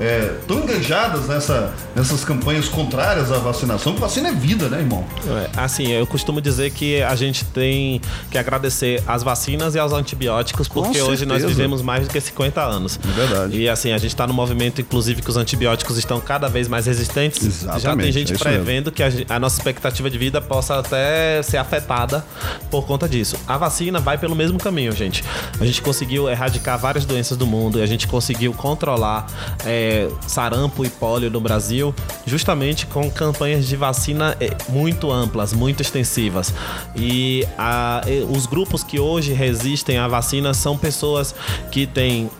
é, 0.00 0.34
tão 0.46 0.60
engajadas 0.60 1.28
nessa, 1.28 1.74
nessas 1.94 2.24
campanhas 2.24 2.68
contrárias 2.68 3.30
à 3.30 3.38
vacinação? 3.38 3.92
Porque 3.92 4.04
vacina 4.04 4.28
é 4.28 4.32
vida, 4.32 4.68
né, 4.68 4.80
irmão? 4.80 5.04
É, 5.26 5.60
Assim, 5.60 5.88
eu 5.92 6.06
costumo 6.06 6.40
dizer 6.40 6.70
que 6.70 7.02
a 7.02 7.14
gente 7.14 7.44
tem 7.44 8.00
que 8.30 8.38
agradecer 8.38 9.02
às 9.06 9.22
vacinas 9.22 9.74
e 9.74 9.78
aos 9.78 9.92
antibióticos, 9.92 10.68
porque 10.68 11.00
hoje 11.00 11.26
nós 11.26 11.44
vivemos 11.44 11.82
mais 11.82 12.06
do 12.06 12.12
que 12.12 12.20
50 12.20 12.60
anos. 12.60 12.98
É 13.04 13.12
verdade. 13.12 13.56
E 13.56 13.68
assim, 13.68 13.92
a 13.92 13.98
gente 13.98 14.10
está 14.10 14.26
no 14.26 14.34
movimento, 14.34 14.80
inclusive, 14.80 15.22
que 15.22 15.30
os 15.30 15.36
antibióticos 15.36 15.98
estão 15.98 16.20
cada 16.20 16.48
vez 16.48 16.68
mais 16.68 16.86
resistentes. 16.86 17.62
Já 17.62 17.76
Exatamente, 17.76 18.04
tem 18.04 18.12
gente 18.12 18.34
é 18.34 18.38
prevendo 18.38 18.90
que 18.90 19.02
a, 19.02 19.10
a 19.28 19.38
nossa 19.38 19.58
expectativa 19.58 20.08
de 20.10 20.18
vida 20.18 20.40
possa 20.40 20.78
até 20.78 21.42
ser 21.42 21.58
afetada 21.58 22.24
por 22.70 22.86
conta 22.86 23.08
disso. 23.08 23.36
A 23.46 23.56
vacina 23.56 24.00
vai 24.00 24.18
pelo 24.18 24.34
mesmo 24.34 24.58
caminho, 24.58 24.92
gente. 24.92 25.22
A 25.60 25.64
gente 25.64 25.82
conseguiu 25.82 26.28
erradicar 26.28 26.78
várias 26.78 27.04
doenças 27.04 27.31
do 27.36 27.46
mundo 27.46 27.78
e 27.78 27.82
a 27.82 27.86
gente 27.86 28.06
conseguiu 28.06 28.52
controlar 28.52 29.26
é, 29.64 30.08
sarampo 30.26 30.84
e 30.84 30.88
pólio 30.88 31.30
no 31.30 31.40
Brasil 31.40 31.94
justamente 32.26 32.86
com 32.86 33.10
campanhas 33.10 33.66
de 33.66 33.76
vacina 33.76 34.36
é, 34.40 34.50
muito 34.68 35.10
amplas, 35.10 35.52
muito 35.52 35.80
extensivas. 35.82 36.52
E 36.96 37.46
a- 37.58 38.02
os 38.30 38.46
grupos 38.46 38.82
que 38.82 38.98
hoje 39.00 39.32
resistem 39.32 39.98
à 39.98 40.06
vacina 40.08 40.52
são 40.54 40.76
pessoas 40.76 41.34
que 41.70 41.86
têm 41.86 42.30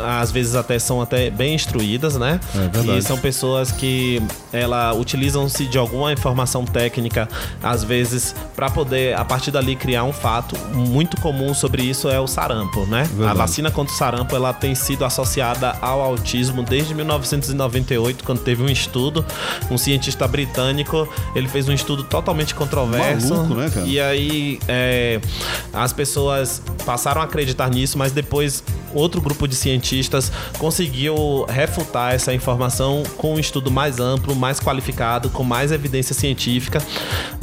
às 0.00 0.30
vezes 0.30 0.54
até 0.54 0.78
são 0.78 1.00
até 1.00 1.30
bem 1.30 1.54
instruídas, 1.54 2.16
né? 2.16 2.40
É 2.54 2.58
verdade. 2.68 2.98
E 2.98 3.02
são 3.02 3.18
pessoas 3.18 3.70
que 3.70 4.22
ela 4.52 4.92
utilizam-se 4.94 5.66
de 5.66 5.78
alguma 5.78 6.12
informação 6.12 6.64
técnica, 6.64 7.28
às 7.62 7.84
vezes, 7.84 8.34
para 8.56 8.70
poder 8.70 9.16
a 9.16 9.24
partir 9.24 9.50
dali 9.50 9.76
criar 9.76 10.04
um 10.04 10.12
fato 10.12 10.56
muito 10.74 11.20
comum 11.20 11.54
sobre 11.54 11.82
isso 11.82 12.08
é 12.08 12.18
o 12.18 12.26
sarampo, 12.26 12.86
né? 12.86 13.04
Verdade. 13.04 13.30
A 13.30 13.34
vacina 13.34 13.70
contra 13.70 13.94
o 13.94 13.96
sarampo 13.96 14.34
ela 14.34 14.52
tem 14.52 14.74
sido 14.74 15.04
associada 15.04 15.76
ao 15.80 16.00
autismo 16.00 16.62
desde 16.62 16.94
1998, 16.94 18.24
quando 18.24 18.40
teve 18.40 18.62
um 18.62 18.68
estudo, 18.68 19.24
um 19.70 19.78
cientista 19.78 20.26
britânico, 20.26 21.08
ele 21.34 21.48
fez 21.48 21.68
um 21.68 21.72
estudo 21.72 22.04
totalmente 22.04 22.54
controverso. 22.54 23.34
Maluco, 23.34 23.54
né, 23.54 23.70
cara? 23.70 23.86
E 23.86 24.00
aí 24.00 24.58
é, 24.68 25.20
as 25.72 25.92
pessoas 25.92 26.62
passaram 26.84 27.20
a 27.20 27.24
acreditar 27.24 27.68
nisso, 27.70 27.98
mas 27.98 28.12
depois 28.12 28.62
outro 28.94 29.20
grupo 29.20 29.48
de 29.48 29.54
cientistas 29.54 29.81
conseguiu 30.58 31.44
refutar 31.48 32.14
essa 32.14 32.32
informação 32.32 33.02
com 33.16 33.34
um 33.34 33.38
estudo 33.38 33.70
mais 33.70 33.98
amplo, 34.00 34.34
mais 34.34 34.60
qualificado, 34.60 35.28
com 35.30 35.42
mais 35.42 35.72
evidência 35.72 36.14
científica, 36.14 36.80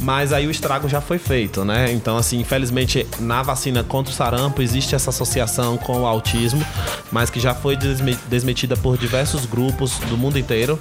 mas 0.00 0.32
aí 0.32 0.46
o 0.46 0.50
estrago 0.50 0.88
já 0.88 1.00
foi 1.00 1.18
feito, 1.18 1.64
né? 1.64 1.92
Então, 1.92 2.16
assim, 2.16 2.40
infelizmente, 2.40 3.06
na 3.18 3.42
vacina 3.42 3.82
contra 3.84 4.12
o 4.12 4.16
sarampo 4.16 4.62
existe 4.62 4.94
essa 4.94 5.10
associação 5.10 5.76
com 5.76 6.00
o 6.00 6.06
autismo, 6.06 6.64
mas 7.12 7.28
que 7.30 7.38
já 7.38 7.54
foi 7.54 7.76
desme- 7.76 8.18
desmentida 8.28 8.76
por 8.76 8.96
diversos 8.96 9.44
grupos 9.46 9.98
do 10.08 10.16
mundo 10.16 10.38
inteiro, 10.38 10.78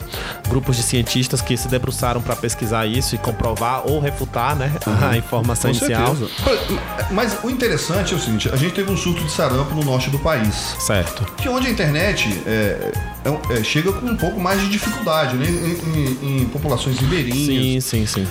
grupos 0.48 0.78
de 0.78 0.84
cientistas 0.84 1.42
que 1.42 1.58
se 1.58 1.68
debruçaram 1.68 2.22
para 2.22 2.36
pesquisar 2.36 2.86
isso 2.86 3.16
e 3.16 3.18
comprovar 3.18 3.84
ou 3.86 4.00
refutar, 4.00 4.56
né, 4.56 4.72
a 5.10 5.18
informação 5.18 5.72
Com 5.72 5.78
inicial. 5.78 6.16
certeza. 6.16 6.80
Mas 7.12 7.38
o 7.44 7.50
interessante 7.50 8.14
é 8.14 8.18
o 8.18 8.20
seguinte: 8.20 8.50
a 8.52 8.56
gente 8.56 8.74
teve 8.74 8.92
um 8.92 8.98
surto 8.98 9.24
de 9.24 9.32
sarampo 9.32 9.74
no 9.76 9.84
norte 9.84 10.10
do 10.10 10.20
país. 10.20 10.76
Certo. 10.80 11.26
Que 11.38 11.49
onde 11.50 11.68
a 11.68 11.70
internet 11.70 12.30
é, 12.46 12.92
é- 13.26 13.60
é- 13.60 13.64
chega 13.64 13.92
com 13.92 14.06
um 14.06 14.16
pouco 14.16 14.40
mais 14.40 14.62
de 14.62 14.70
dificuldade, 14.70 15.36
né? 15.36 15.46
Em, 15.48 16.28
em- 16.28 16.42
em 16.42 16.46
populações 16.46 16.98
ribeirinhas. 16.98 17.84
Sim, 17.84 18.06
sim, 18.06 18.06
sim. 18.06 18.28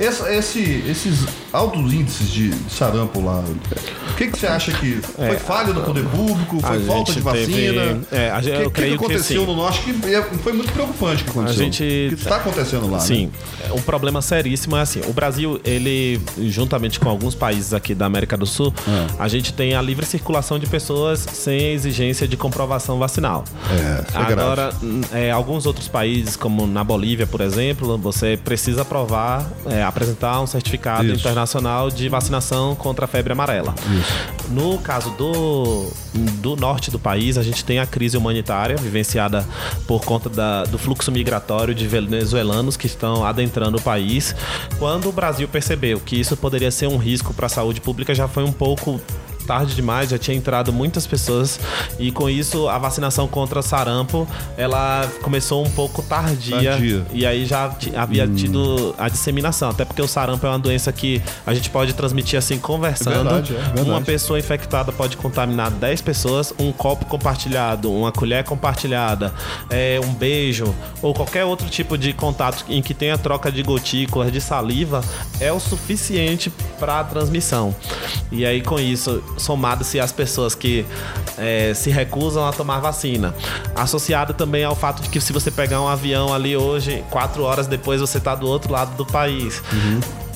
Essa- 0.00 0.32
esse- 0.34 0.82
esses 0.88 1.26
altos 1.52 1.92
índices 1.92 2.30
de 2.30 2.54
sarampo 2.70 3.20
lá, 3.22 3.44
o 4.10 4.14
que, 4.16 4.28
que 4.28 4.38
você 4.38 4.46
acha 4.46 4.72
que 4.72 5.00
foi 5.14 5.36
falha 5.36 5.74
do 5.74 5.82
poder 5.82 6.04
público? 6.06 6.56
É. 6.62 6.66
a 6.66 6.68
Foi 6.70 6.80
falta 6.86 7.12
gente 7.12 7.16
de 7.16 7.20
vacina? 7.20 7.46
teve- 7.82 8.06
é, 8.12 8.30
a 8.30 8.40
gente- 8.40 8.52
o 8.54 8.56
que, 8.56 8.62
eu 8.62 8.70
que 8.70 8.76
creio 8.76 8.92
que 8.92 8.98
que 8.98 9.04
aconteceu 9.04 9.40
sim. 9.42 9.46
no 9.46 9.56
norte 9.56 9.80
que 9.82 10.14
é- 10.14 10.22
foi 10.22 10.52
muito 10.54 10.72
preocupante 10.72 11.22
o 11.22 11.24
que 11.24 11.30
aconteceu. 11.30 11.64
gente- 11.64 11.82
O 12.12 12.16
que 12.16 12.22
está 12.22 12.36
acontecendo 12.36 12.90
lá, 12.90 12.98
né? 12.98 13.04
Sim, 13.04 13.30
um 13.72 13.80
problema 13.82 14.22
seríssimo 14.22 14.74
é 14.76 14.80
assim, 14.80 15.00
o 15.06 15.12
Brasil, 15.12 15.60
ele, 15.64 16.18
juntamente 16.38 16.98
com 16.98 17.08
alguns 17.10 17.34
países 17.34 17.74
aqui 17.74 17.94
da 17.94 18.06
América 18.06 18.36
do 18.38 18.46
Sul, 18.46 18.72
É. 18.88 19.06
a 19.22 19.28
gente 19.28 19.52
tem 19.52 19.74
a 19.74 19.82
livre 19.82 20.06
circulação 20.06 20.58
de 20.58 20.66
pessoas 20.66 21.18
sem 21.20 21.72
exigência 21.72 22.26
de 22.26 22.36
comprovação 22.38 22.98
vacinal. 22.98 23.44
É, 23.70 24.18
é. 24.18 24.22
Agora, 24.32 24.72
é, 25.12 25.30
alguns 25.30 25.66
outros 25.66 25.88
países, 25.88 26.36
como 26.36 26.66
na 26.66 26.82
Bolívia, 26.82 27.26
por 27.26 27.42
exemplo, 27.42 27.98
você 27.98 28.38
precisa 28.42 28.82
provar, 28.82 29.46
é, 29.66 29.89
apresentar 29.90 30.40
um 30.40 30.46
certificado 30.46 31.04
Isso. 31.06 31.16
internacional 31.16 31.90
de 31.90 32.08
vacinação 32.08 32.74
contra 32.74 33.04
a 33.04 33.08
febre 33.08 33.32
amarela. 33.32 33.74
No 34.48 34.78
caso 34.78 35.10
do, 35.10 35.92
do 36.40 36.56
norte 36.56 36.90
do 36.90 36.98
país, 36.98 37.36
a 37.38 37.42
gente 37.42 37.64
tem 37.64 37.78
a 37.78 37.86
crise 37.86 38.16
humanitária 38.16 38.76
vivenciada 38.76 39.46
por 39.86 40.02
conta 40.04 40.28
da- 40.28 40.64
do 40.64 40.78
fluxo 40.78 41.12
migratório 41.12 41.74
de 41.74 41.86
venezuelanos 41.86 42.76
que 42.76 42.86
estão 42.86 43.24
adentrando 43.24 43.76
o 43.78 43.82
país. 43.82 44.34
Quando 44.78 45.08
o 45.08 45.12
Brasil 45.12 45.46
percebeu 45.48 46.00
que 46.00 46.16
isso 46.18 46.36
poderia 46.36 46.70
ser 46.70 46.86
um 46.88 46.96
risco 46.96 47.34
para 47.34 47.46
a 47.46 47.48
saúde 47.48 47.80
pública, 47.80 48.14
já 48.14 48.26
foi 48.26 48.42
um 48.44 48.52
pouco 48.52 49.00
tarde 49.50 49.74
demais, 49.74 50.08
já 50.08 50.16
tinha 50.16 50.36
entrado 50.36 50.72
muitas 50.72 51.08
pessoas 51.08 51.58
e 51.98 52.12
com 52.12 52.30
isso 52.30 52.68
a 52.68 52.78
vacinação 52.78 53.26
contra 53.26 53.60
sarampo 53.62 54.24
ela 54.56 55.10
começou 55.22 55.66
um 55.66 55.70
pouco 55.70 56.02
tardia, 56.02 56.70
Tardia. 56.70 57.04
e 57.12 57.26
aí 57.26 57.44
já 57.44 57.74
havia 57.96 58.28
tido 58.28 58.94
a 58.96 59.08
disseminação, 59.08 59.70
até 59.70 59.84
porque 59.84 60.00
o 60.00 60.06
sarampo 60.06 60.46
é 60.46 60.48
uma 60.48 60.58
doença 60.58 60.92
que 60.92 61.20
a 61.44 61.52
gente 61.52 61.68
pode 61.68 61.94
transmitir 61.94 62.38
assim 62.38 62.60
conversando. 62.60 63.10
É 63.10 63.22
verdade, 63.24 63.56
é 63.56 63.58
verdade. 63.58 63.90
Uma 63.90 64.00
pessoa 64.00 64.38
infectada 64.38 64.92
pode 64.92 65.16
contaminar 65.16 65.68
10 65.68 66.00
pessoas, 66.02 66.54
um 66.56 66.70
copo 66.70 67.04
compartilhado, 67.06 67.92
uma 67.92 68.12
colher 68.12 68.44
compartilhada, 68.44 69.34
é, 69.68 70.00
um 70.04 70.14
beijo 70.14 70.72
ou 71.02 71.12
qualquer 71.12 71.44
outro 71.44 71.68
tipo 71.68 71.98
de 71.98 72.12
contato 72.12 72.64
em 72.68 72.80
que 72.80 72.94
tenha 72.94 73.18
troca 73.18 73.50
de 73.50 73.64
gotículas, 73.64 74.30
de 74.30 74.40
saliva, 74.40 75.02
é 75.40 75.52
o 75.52 75.58
suficiente 75.58 76.52
para 76.78 77.00
a 77.00 77.04
transmissão. 77.04 77.74
E 78.30 78.46
aí 78.46 78.62
com 78.62 78.78
isso, 78.78 79.20
somado-se 79.40 79.98
às 79.98 80.12
pessoas 80.12 80.54
que 80.54 80.86
é, 81.36 81.72
se 81.74 81.90
recusam 81.90 82.46
a 82.46 82.52
tomar 82.52 82.80
vacina, 82.80 83.34
associado 83.74 84.34
também 84.34 84.64
ao 84.64 84.76
fato 84.76 85.02
de 85.02 85.08
que 85.08 85.20
se 85.20 85.32
você 85.32 85.50
pegar 85.50 85.80
um 85.80 85.88
avião 85.88 86.32
ali 86.32 86.56
hoje, 86.56 87.04
quatro 87.10 87.42
horas 87.42 87.66
depois 87.66 88.00
você 88.00 88.18
está 88.18 88.34
do 88.34 88.46
outro 88.46 88.72
lado 88.72 88.96
do 88.96 89.04
país. 89.04 89.62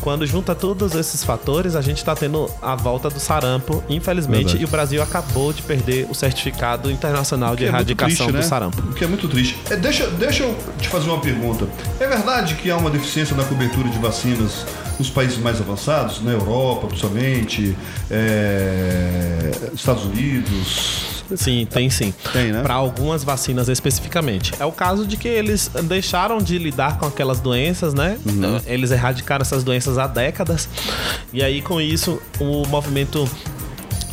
Quando 0.04 0.26
junta 0.26 0.54
todos 0.54 0.94
esses 0.94 1.24
fatores, 1.24 1.74
a 1.74 1.80
gente 1.80 1.96
está 1.96 2.14
tendo 2.14 2.50
a 2.60 2.76
volta 2.76 3.08
do 3.08 3.18
sarampo, 3.18 3.82
infelizmente, 3.88 4.44
Verdade. 4.44 4.62
e 4.62 4.64
o 4.66 4.68
Brasil 4.68 5.02
acabou 5.02 5.50
de 5.50 5.62
perder 5.62 6.06
o 6.10 6.14
certificado 6.14 6.90
internacional 6.90 7.56
de 7.56 7.64
é 7.64 7.68
erradicação 7.68 8.26
triste, 8.26 8.32
do 8.32 8.36
né? 8.36 8.42
sarampo. 8.42 8.82
O 8.82 8.92
que 8.92 9.02
é 9.02 9.06
muito 9.06 9.26
triste. 9.28 9.58
É, 9.70 9.76
deixa, 9.76 10.06
deixa 10.08 10.42
eu 10.42 10.54
te 10.78 10.90
fazer 10.90 11.08
uma 11.08 11.20
pergunta. 11.20 11.66
É 11.98 12.06
verdade 12.06 12.54
que 12.56 12.70
há 12.70 12.76
uma 12.76 12.90
deficiência 12.90 13.34
na 13.34 13.44
cobertura 13.44 13.88
de 13.88 13.98
vacinas 13.98 14.66
nos 14.98 15.10
países 15.10 15.38
mais 15.38 15.60
avançados, 15.60 16.22
na 16.22 16.32
Europa, 16.32 16.86
principalmente, 16.86 17.76
é, 18.10 19.50
Estados 19.74 20.04
Unidos? 20.04 21.14
Sim, 21.36 21.66
tem 21.70 21.88
sim. 21.88 22.12
Tem, 22.32 22.52
né? 22.52 22.62
Para 22.62 22.74
algumas 22.74 23.24
vacinas 23.24 23.68
especificamente. 23.68 24.52
É 24.58 24.64
o 24.64 24.72
caso 24.72 25.06
de 25.06 25.16
que 25.16 25.28
eles 25.28 25.70
deixaram 25.84 26.38
de 26.38 26.58
lidar 26.58 26.98
com 26.98 27.06
aquelas 27.06 27.40
doenças, 27.40 27.94
né? 27.94 28.18
Uhum. 28.26 28.60
Eles 28.66 28.90
erradicaram 28.90 29.42
essas 29.42 29.64
doenças 29.64 29.98
há 29.98 30.06
décadas. 30.06 30.68
E 31.32 31.42
aí, 31.42 31.62
com 31.62 31.80
isso, 31.80 32.20
o 32.38 32.66
movimento 32.66 33.28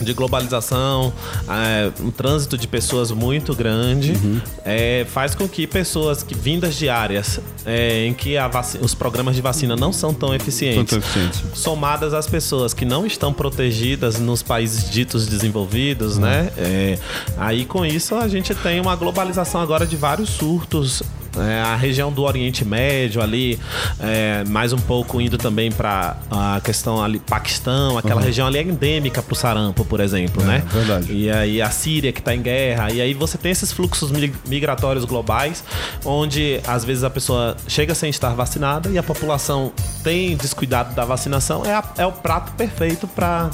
de 0.04 0.14
globalização, 0.14 1.14
é, 1.50 1.92
um 2.02 2.12
trânsito 2.12 2.58
de 2.58 2.68
pessoas 2.68 3.12
muito 3.12 3.54
grande, 3.56 4.12
Uhum. 4.12 4.42
é, 4.66 5.06
faz 5.10 5.36
com 5.36 5.48
que 5.48 5.66
pessoas 5.68 6.24
que 6.24 6.36
vindas 6.36 6.76
de 6.76 6.90
áreas 6.90 7.40
é, 7.66 8.06
em 8.06 8.14
que 8.14 8.38
a 8.38 8.48
vaci- 8.48 8.80
os 8.82 8.94
programas 8.94 9.36
de 9.36 9.42
vacina 9.42 9.76
não 9.76 9.94
são 9.94 10.14
tão 10.14 10.34
eficientes, 10.34 10.90
Tão 10.92 11.00
eficientes. 11.00 11.42
somadas 11.54 12.14
às 12.14 12.28
pessoas 12.28 12.74
que 12.74 12.86
não 12.86 13.06
estão 13.06 13.32
protegidas 13.32 14.20
nos 14.20 14.42
países 14.42 14.90
ditos 14.90 15.28
desenvolvidos, 15.28 16.18
né? 16.18 16.52
É, 16.58 16.98
aí 17.38 17.66
com 17.66 17.86
isso 17.86 18.16
a 18.16 18.28
gente 18.28 18.54
tem 18.56 18.80
uma 18.80 18.96
globalização 18.96 19.62
agora 19.62 19.86
de 19.86 19.96
vários 19.96 20.30
surtos. 20.30 21.04
É, 21.38 21.62
a 21.62 21.76
região 21.76 22.12
do 22.12 22.24
Oriente 22.24 22.66
Médio 22.66 23.22
ali, 23.22 23.58
é, 24.00 24.44
mais 24.50 24.74
um 24.74 24.78
pouco 24.78 25.22
indo 25.22 25.38
também 25.38 25.72
para 25.72 26.18
a 26.30 26.60
questão 26.62 27.02
ali, 27.02 27.20
Paquistão, 27.20 27.98
aquela 27.98 28.20
região 28.22 28.48
ali 28.48 28.58
é 28.58 28.64
endêmica 28.64 29.22
para 29.22 29.32
o 29.34 29.36
sarampo, 29.36 29.86
por 29.86 30.00
exemplo, 30.02 30.44
É, 30.44 30.46
né? 30.46 30.64
verdade. 30.72 31.12
E 31.14 31.30
aí 31.32 31.62
a 31.62 31.70
Síria 31.70 32.12
que 32.12 32.20
está 32.20 32.36
em 32.36 32.42
guerra, 32.42 32.92
e 32.92 33.00
aí 33.00 33.14
você 33.14 33.38
tem 33.38 33.52
esses 33.52 33.72
fluxos 33.72 34.12
mi- 34.12 34.34
migratórios 34.48 35.06
globais, 35.06 35.64
onde 36.04 36.60
às 36.68 36.84
vezes 36.84 37.04
a 37.04 37.10
pessoa 37.10 37.56
chega 37.68 37.96
sem 37.96 38.10
estar 38.10 38.30
vacinada 38.34 38.90
e 38.90 38.98
a 38.98 39.04
população 39.04 39.72
tem 40.04 40.36
descuidado 40.36 40.94
da 40.96 41.06
vacinação, 41.06 41.66
é, 41.66 41.74
a- 41.74 41.84
é 41.98 42.06
o 42.06 42.12
prato 42.12 42.52
perfeito 42.54 43.08
para 43.08 43.50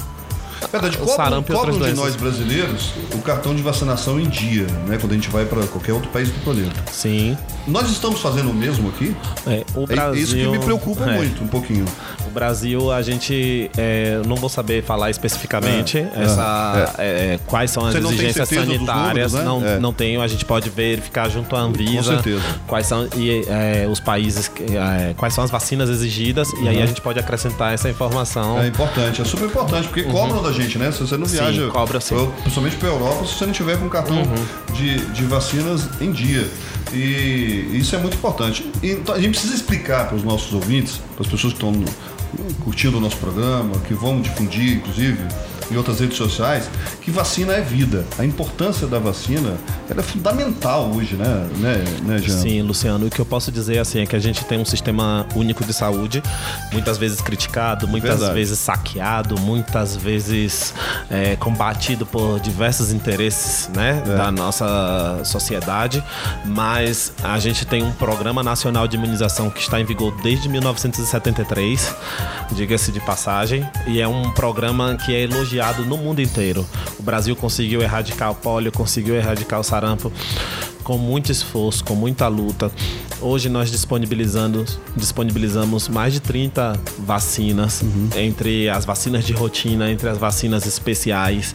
Verdade, 0.70 0.96
O 0.96 1.00
cobram, 1.00 1.16
sarampo 1.16 1.52
cobram 1.52 1.78
de 1.78 1.92
nós 1.94 2.16
brasileiros 2.16 2.90
o 3.14 3.18
cartão 3.18 3.54
de 3.54 3.62
vacinação 3.62 4.18
em 4.20 4.28
dia, 4.28 4.66
né? 4.86 4.98
Quando 5.00 5.12
a 5.12 5.14
gente 5.14 5.28
vai 5.30 5.44
para 5.44 5.66
qualquer 5.66 5.92
outro 5.92 6.08
país 6.10 6.28
do 6.30 6.38
planeta. 6.40 6.82
sim. 6.90 7.36
Nós 7.66 7.90
estamos 7.90 8.20
fazendo 8.22 8.50
o 8.50 8.54
mesmo 8.54 8.88
aqui? 8.88 9.14
É, 9.46 9.62
o 9.74 9.82
É 9.82 9.86
Brasil, 9.86 10.22
isso 10.22 10.34
que 10.34 10.46
me 10.48 10.58
preocupa 10.58 11.04
é, 11.04 11.16
muito, 11.16 11.44
um 11.44 11.48
pouquinho. 11.48 11.84
O 12.26 12.30
Brasil, 12.30 12.90
a 12.90 13.02
gente 13.02 13.70
é, 13.76 14.22
não 14.26 14.36
vou 14.36 14.48
saber 14.48 14.82
falar 14.82 15.10
especificamente 15.10 15.98
É, 15.98 16.10
essa, 16.16 16.94
é, 16.98 17.34
é, 17.34 17.38
quais 17.46 17.70
são 17.70 17.84
as 17.84 17.92
Você 17.92 17.98
exigências 18.14 18.48
sanitárias. 18.48 19.32
números, 19.32 19.32
né? 19.34 19.42
Não, 19.44 19.62
É. 19.66 19.78
não 19.78 19.92
tenho, 19.92 20.22
a 20.22 20.26
gente 20.28 20.46
pode 20.46 20.70
verificar 20.70 21.28
junto 21.28 21.54
à 21.54 21.60
Anvisa 21.60 22.22
quais 22.66 22.86
são 22.86 23.06
e, 23.14 23.44
é, 23.48 23.86
os 23.86 24.00
países, 24.00 24.50
é, 24.60 25.12
quais 25.18 25.34
são 25.34 25.44
as 25.44 25.50
vacinas 25.50 25.90
exigidas, 25.90 26.48
e 26.62 26.68
aí 26.68 26.80
a 26.80 26.86
gente 26.86 27.02
pode 27.02 27.18
acrescentar 27.18 27.74
essa 27.74 27.90
informação. 27.90 28.58
É 28.60 28.66
importante, 28.66 29.20
é 29.20 29.24
super 29.26 29.44
importante, 29.44 29.88
porque 29.88 30.04
cobram 30.04 30.40
da 30.48 30.52
gente, 30.52 30.78
né? 30.78 30.90
Se 30.92 31.00
você 31.00 31.16
não 31.16 31.26
Sim, 31.26 31.36
viaja, 31.36 31.66
cobra 31.68 32.00
sim. 32.00 32.14
pra- 32.14 32.26
principalmente 32.42 32.76
para 32.76 32.88
Europa, 32.88 33.26
se 33.26 33.34
você 33.34 33.46
não 33.46 33.52
tiver 33.52 33.78
com 33.78 33.88
cartão 33.88 34.22
de, 34.74 34.98
de 35.12 35.24
vacinas 35.24 35.82
em 36.00 36.10
dia. 36.12 36.48
E 36.92 37.70
isso 37.74 37.94
é 37.94 37.98
muito 37.98 38.16
importante. 38.16 38.70
Então 38.82 39.14
a 39.14 39.18
gente 39.20 39.30
precisa 39.32 39.54
explicar 39.54 40.06
para 40.08 40.16
os 40.16 40.22
nossos 40.24 40.52
ouvintes, 40.54 41.00
para 41.16 41.24
as 41.26 41.30
pessoas 41.30 41.52
que 41.52 41.58
estão 41.64 41.84
curtindo 42.64 42.98
o 42.98 43.00
nosso 43.00 43.16
programa, 43.16 43.78
que 43.86 43.94
vão 43.94 44.20
difundir, 44.20 44.76
inclusive, 44.76 45.18
e 45.70 45.76
outras 45.76 46.00
redes 46.00 46.16
sociais 46.16 46.68
que 47.00 47.10
vacina 47.10 47.54
é 47.54 47.60
vida. 47.60 48.04
A 48.18 48.24
importância 48.24 48.86
da 48.86 48.98
vacina 48.98 49.56
é 49.88 50.02
fundamental 50.02 50.90
hoje, 50.94 51.16
né, 51.16 51.48
né, 51.58 51.84
né 52.02 52.18
Jean? 52.18 52.38
Sim, 52.38 52.62
Luciano. 52.62 53.06
O 53.06 53.10
que 53.10 53.20
eu 53.20 53.26
posso 53.26 53.50
dizer 53.50 53.78
assim 53.78 54.00
é 54.00 54.06
que 54.06 54.16
a 54.16 54.18
gente 54.18 54.44
tem 54.44 54.58
um 54.58 54.64
sistema 54.64 55.26
único 55.34 55.64
de 55.64 55.72
saúde, 55.72 56.22
muitas 56.72 56.98
vezes 56.98 57.20
criticado, 57.20 57.86
muitas 57.86 58.18
Verdade. 58.18 58.34
vezes 58.34 58.58
saqueado, 58.58 59.38
muitas 59.40 59.96
vezes 59.96 60.74
é, 61.10 61.36
combatido 61.36 62.06
por 62.06 62.40
diversos 62.40 62.92
interesses 62.92 63.68
né, 63.74 64.02
É. 64.06 64.16
da 64.16 64.30
nossa 64.30 65.20
sociedade, 65.24 66.02
mas 66.44 67.12
a 67.22 67.38
gente 67.38 67.66
tem 67.66 67.82
um 67.82 67.92
programa 67.92 68.42
nacional 68.42 68.86
de 68.86 68.96
imunização 68.96 69.50
que 69.50 69.60
está 69.60 69.80
em 69.80 69.84
vigor 69.84 70.14
desde 70.22 70.48
1973, 70.48 71.94
diga-se 72.52 72.92
de 72.92 73.00
passagem, 73.00 73.68
e 73.86 74.00
é 74.00 74.08
um 74.08 74.30
programa 74.32 74.96
que 74.96 75.14
é 75.14 75.22
elogiado 75.22 75.57
no 75.84 75.96
mundo 75.96 76.20
inteiro. 76.20 76.66
O 76.98 77.02
Brasil 77.02 77.34
conseguiu 77.36 77.82
erradicar 77.82 78.30
o 78.30 78.34
pólio, 78.34 78.72
conseguiu 78.72 79.14
erradicar 79.14 79.60
o 79.60 79.64
sarampo 79.64 80.12
com 80.88 80.96
muito 80.96 81.30
esforço, 81.30 81.84
com 81.84 81.94
muita 81.94 82.26
luta. 82.28 82.72
Hoje 83.20 83.50
nós 83.50 83.70
disponibilizando, 83.70 84.64
disponibilizamos 84.96 85.86
mais 85.86 86.14
de 86.14 86.20
30 86.20 86.80
vacinas, 87.00 87.82
entre 88.16 88.70
as 88.70 88.86
vacinas 88.86 89.26
de 89.26 89.34
rotina, 89.34 89.90
entre 89.90 90.08
as 90.08 90.16
vacinas 90.16 90.64
especiais. 90.64 91.54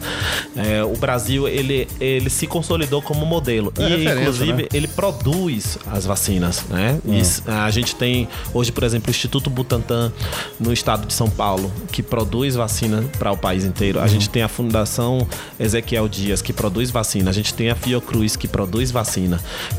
É, 0.54 0.84
o 0.84 0.96
Brasil 0.96 1.48
ele, 1.48 1.88
ele 2.00 2.30
se 2.30 2.46
consolidou 2.46 3.02
como 3.02 3.26
modelo 3.26 3.72
É 3.76 3.88
e 3.88 4.04
inclusive 4.04 4.52
né? 4.62 4.68
ele 4.72 4.86
produz 4.86 5.78
as 5.90 6.04
vacinas, 6.06 6.62
né? 6.70 7.00
E 7.04 7.18
s- 7.18 7.42
a 7.44 7.68
gente 7.72 7.96
tem 7.96 8.28
hoje, 8.52 8.70
por 8.70 8.84
exemplo, 8.84 9.08
o 9.08 9.10
Instituto 9.10 9.50
Butantan 9.50 10.12
no 10.60 10.72
estado 10.72 11.06
de 11.08 11.12
São 11.12 11.28
Paulo 11.28 11.72
que 11.90 12.04
produz 12.04 12.54
vacina 12.54 13.02
para 13.18 13.32
o 13.32 13.36
país 13.36 13.64
inteiro. 13.64 13.98
A 14.00 14.06
gente 14.06 14.30
tem 14.30 14.42
a 14.44 14.48
Fundação 14.48 15.26
Ezequiel 15.58 16.08
Dias 16.08 16.40
que 16.40 16.52
produz 16.52 16.92
vacina. 16.92 17.30
A 17.30 17.32
gente 17.34 17.52
tem 17.52 17.68
a 17.70 17.74
Fiocruz 17.74 18.36
que 18.36 18.46
produz 18.46 18.92
vacina. 18.92 19.23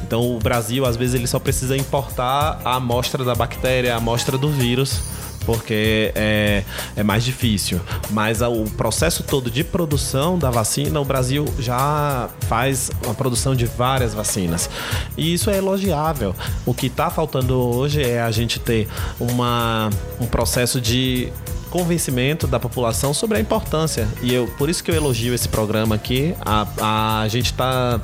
Então 0.06 0.36
o 0.36 0.40
Brasil 0.40 0.86
às 0.86 0.96
vezes 0.96 1.16
ele 1.16 1.28
só 1.28 1.40
precisa 1.40 1.75
importar 1.78 2.60
a 2.64 2.75
amostra 2.75 3.24
da 3.24 3.36
bactéria, 3.36 3.94
a 3.94 3.98
amostra 3.98 4.38
do 4.38 4.50
vírus 4.50 5.02
porque 5.46 6.12
é, 6.16 6.64
é 6.96 7.04
mais 7.04 7.24
difícil. 7.24 7.80
Mas 8.10 8.42
a- 8.42 8.50
o 8.50 8.68
processo 8.72 9.22
todo 9.22 9.52
de 9.52 9.64
produção 9.64 10.40
da 10.40 10.50
vacina, 10.50 11.00
o 11.00 11.06
Brasil 11.06 11.46
já 11.60 12.30
faz 12.48 12.90
a 13.08 13.14
produção 13.14 13.56
de 13.56 13.66
várias 13.68 14.12
vacinas. 14.12 14.68
E 15.16 15.36
isso 15.36 15.52
é 15.52 15.58
elogiável. 15.58 16.34
O 16.66 16.74
que 16.74 16.88
está 16.88 17.12
faltando 17.12 17.60
hoje 17.60 18.02
é 18.02 18.24
a 18.24 18.32
gente 18.32 18.60
ter 18.60 18.88
uma, 19.20 19.92
um 20.20 20.25
processo 20.25 20.82
de 20.82 21.32
convencimento 21.70 22.48
da 22.48 22.60
população 22.60 23.14
sobre 23.14 23.38
a 23.38 23.40
importância. 23.40 24.08
E 24.24 24.34
eu, 24.34 24.48
por 24.58 24.68
isso 24.68 24.84
que 24.84 24.90
eu 24.90 24.96
elogio 24.96 25.32
esse 25.36 25.48
programa 25.48 25.94
aqui. 25.94 26.34
A, 26.44 27.22
a 27.22 27.28
gente 27.28 27.52
está 27.52 28.00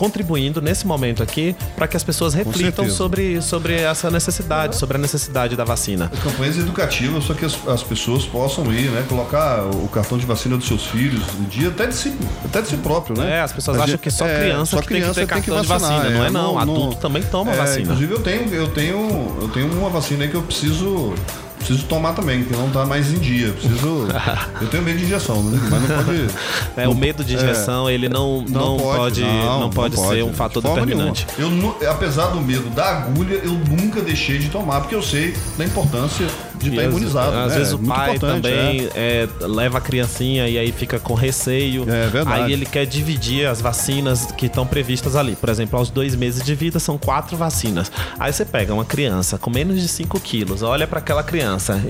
contribuindo 0.00 0.62
nesse 0.62 0.86
momento 0.86 1.22
aqui 1.22 1.54
para 1.76 1.86
que 1.86 1.94
as 1.94 2.02
pessoas 2.02 2.32
reflitam 2.32 2.88
sobre, 2.88 3.42
sobre 3.42 3.74
essa 3.74 4.10
necessidade, 4.10 4.74
sobre 4.76 4.96
a 4.96 5.00
necessidade 5.00 5.54
da 5.54 5.62
vacina. 5.62 6.10
Campanhas 6.24 6.56
educativas, 6.56 7.24
só 7.24 7.34
que 7.34 7.44
as, 7.44 7.68
as 7.68 7.82
pessoas 7.82 8.24
possam 8.24 8.72
ir, 8.72 8.90
né? 8.90 9.04
Colocar 9.06 9.62
o 9.66 9.86
cartão 9.88 10.16
de 10.16 10.24
vacina 10.24 10.56
dos 10.56 10.66
seus 10.66 10.86
filhos 10.86 11.22
no 11.38 11.44
dia, 11.44 11.68
até 11.68 11.86
de 11.86 11.94
si, 11.94 12.16
até 12.42 12.62
de 12.62 12.68
si 12.68 12.78
próprio, 12.78 13.14
né? 13.18 13.36
É, 13.36 13.40
as 13.42 13.52
pessoas 13.52 13.76
acham 13.76 13.88
gente- 13.88 14.00
que 14.00 14.10
só 14.10 14.26
é, 14.26 14.38
criança 14.40 14.76
só 14.76 14.80
que 14.80 14.88
tem 14.88 15.02
que 15.02 15.06
ter 15.08 15.12
criança 15.12 15.26
cartão 15.26 15.60
de 15.60 15.66
vacina. 15.68 16.10
Não 16.10 16.24
é 16.24 16.30
não, 16.30 16.58
adulto 16.58 16.96
também 16.96 17.22
toma 17.22 17.52
É, 17.52 17.56
vacina. 17.56 17.82
Inclusive 17.82 18.14
eu 18.14 18.20
tenho, 18.22 18.54
eu 18.54 18.68
tenho, 18.68 19.36
eu 19.42 19.48
tenho 19.50 19.70
uma 19.70 19.90
vacina 19.90 20.24
aí 20.24 20.30
que 20.30 20.34
eu 20.36 20.42
preciso 20.42 21.12
preciso 21.70 21.86
tomar 21.86 22.12
também, 22.14 22.42
que 22.42 22.52
não 22.52 22.68
tá 22.70 22.84
mais 22.84 23.12
em 23.12 23.18
dia. 23.18 23.52
Preciso. 23.52 24.08
eu 24.60 24.68
tenho 24.68 24.82
medo 24.82 24.98
de 24.98 25.04
injeção, 25.04 25.42
né? 25.44 25.58
Mas 25.70 25.88
não 25.88 26.04
pode. 26.04 26.26
É, 26.76 26.88
o 26.88 26.94
medo 26.94 27.24
de 27.24 27.34
injeção, 27.34 27.88
ele 27.88 28.08
não, 28.08 28.44
não, 28.48 28.76
pode, 28.76 29.22
não, 29.22 29.70
pode, 29.70 29.96
ser 29.96 30.24
um 30.24 30.32
fator 30.32 30.62
determinante. 30.62 31.26
nenhuma. 31.38 31.74
Eu, 31.80 31.90
apesar 31.90 32.26
do 32.28 32.40
medo 32.40 32.68
da 32.70 32.88
agulha, 32.88 33.34
eu 33.34 33.52
nunca 33.52 34.00
deixei 34.00 34.38
de 34.38 34.48
tomar, 34.48 34.80
porque 34.80 34.94
eu 34.94 35.02
sei 35.02 35.34
da 35.56 35.64
importância 35.64 36.26
de 36.60 36.70
estar 36.70 36.82
às- 36.82 36.88
imunizado. 36.88 37.36
Às 37.36 37.52
né? 37.52 37.58
vezes 37.58 37.72
o 37.72 37.78
pai 37.78 38.18
também 38.18 38.88
é, 38.94 39.28
leva 39.40 39.78
a 39.78 39.80
criancinha 39.80 40.48
e 40.48 40.58
aí 40.58 40.70
fica 40.72 40.98
com 40.98 41.14
receio. 41.14 41.82
É 41.88 42.06
verdade. 42.08 42.42
Aí 42.44 42.52
ele 42.52 42.66
quer 42.66 42.86
dividir 42.86 43.46
as 43.46 43.60
vacinas 43.60 44.26
que 44.36 44.46
estão 44.46 44.66
previstas 44.66 45.16
ali. 45.16 45.36
Por 45.36 45.48
exemplo, 45.48 45.78
aos 45.78 45.90
dois 45.90 46.14
meses 46.14 46.42
de 46.44 46.54
vida 46.54 46.78
são 46.78 46.96
quatro 46.98 47.36
vacinas. 47.36 47.90
Aí 48.18 48.32
você 48.32 48.44
pega 48.44 48.72
uma 48.74 48.84
criança 48.84 49.38
com 49.38 49.50
menos 49.50 49.80
de 49.80 49.88
5 49.88 50.18
quilos, 50.20 50.62
olha 50.62 50.86
para 50.86 50.98
aquela 50.98 51.22
criança 51.22 51.80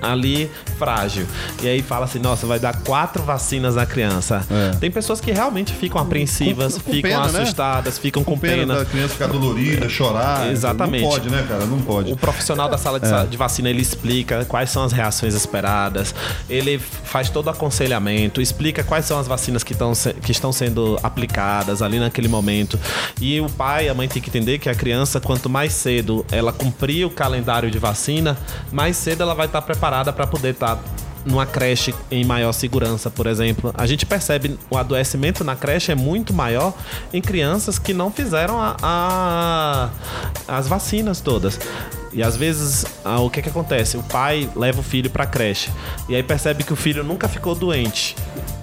ali 0.00 0.50
frágil. 0.78 1.26
E 1.62 1.68
aí 1.68 1.82
fala 1.82 2.04
assim: 2.04 2.18
nossa, 2.18 2.46
vai 2.46 2.58
dar 2.58 2.74
quatro 2.82 3.22
vacinas 3.22 3.74
na 3.74 3.86
criança. 3.86 4.44
É. 4.50 4.76
Tem 4.76 4.90
pessoas 4.90 5.20
que 5.20 5.30
realmente 5.30 5.72
ficam 5.72 6.00
apreensivas, 6.00 6.74
Com- 6.74 6.80
com 6.80 6.92
ficam 6.92 7.10
pena, 7.10 7.28
né? 7.32 7.42
assustadas, 7.42 7.98
ficam 7.98 8.24
com, 8.24 8.34
Com 8.34 8.38
pena, 8.40 8.74
da 8.76 8.84
criança 8.84 9.14
ficar 9.14 9.26
dolorida, 9.26 9.88
chorar. 9.88 10.50
Exatamente. 10.50 11.02
Não 11.02 11.10
pode, 11.10 11.30
né, 11.30 11.44
cara? 11.48 11.66
Não 11.66 11.78
pode. 11.80 12.12
O 12.12 12.16
profissional 12.16 12.68
da 12.68 12.78
sala 12.78 12.98
de, 13.00 13.06
É. 13.12 13.24
de 13.26 13.36
vacina 13.36 13.68
ele 13.68 13.80
explica 13.82 14.19
quais 14.24 14.70
são 14.70 14.82
as 14.82 14.92
reações 14.92 15.34
esperadas, 15.34 16.14
ele 16.48 16.78
faz 16.78 17.28
todo 17.30 17.46
o 17.46 17.50
aconselhamento, 17.50 18.40
explica 18.40 18.82
quais 18.82 19.04
são 19.04 19.18
as 19.18 19.26
vacinas 19.26 19.62
que, 19.62 19.74
tão 19.74 19.92
que 20.22 20.32
estão 20.32 20.52
sendo 20.52 20.98
aplicadas 21.02 21.82
ali 21.82 21.98
naquele 21.98 22.28
momento. 22.28 22.78
E 23.20 23.40
o 23.40 23.48
pai, 23.48 23.88
a 23.88 23.94
mãe 23.94 24.08
tem 24.08 24.20
que 24.22 24.28
entender 24.28 24.58
que 24.58 24.68
a 24.68 24.74
criança, 24.74 25.20
quanto 25.20 25.48
mais 25.48 25.72
cedo 25.72 26.24
ela 26.30 26.52
cumprir 26.52 27.06
o 27.06 27.10
calendário 27.10 27.70
de 27.70 27.78
vacina, 27.78 28.36
mais 28.72 28.96
cedo 28.96 29.22
ela 29.22 29.34
vai 29.34 29.46
estar 29.46 29.62
preparada 29.62 30.12
para 30.12 30.26
poder 30.26 30.50
estar 30.50 30.78
numa 31.24 31.44
creche 31.46 31.94
em 32.10 32.24
maior 32.24 32.52
segurança, 32.52 33.10
por 33.10 33.26
exemplo. 33.26 33.72
A 33.76 33.86
gente 33.86 34.06
percebe 34.06 34.58
o 34.70 34.76
adoecimento 34.76 35.44
na 35.44 35.54
creche 35.54 35.92
é 35.92 35.94
muito 35.94 36.32
maior 36.32 36.72
em 37.12 37.20
crianças 37.20 37.78
que 37.78 37.92
não 37.92 38.10
fizeram 38.10 38.60
a- 38.60 38.76
a- 38.82 39.90
as 40.48 40.66
vacinas 40.66 41.20
todas. 41.20 41.58
E 42.12 42.22
às 42.22 42.36
vezes, 42.36 42.84
ah, 43.04 43.20
o 43.20 43.30
que 43.30 43.40
que 43.42 43.48
acontece? 43.48 43.96
O 43.96 44.02
pai 44.02 44.48
leva 44.56 44.80
o 44.80 44.82
filho 44.82 45.08
pra 45.10 45.26
creche 45.26 45.70
e 46.08 46.14
aí 46.16 46.22
percebe 46.22 46.64
que 46.64 46.72
o 46.72 46.76
filho 46.76 47.04
nunca 47.04 47.28
ficou 47.28 47.54
doente. 47.54 48.16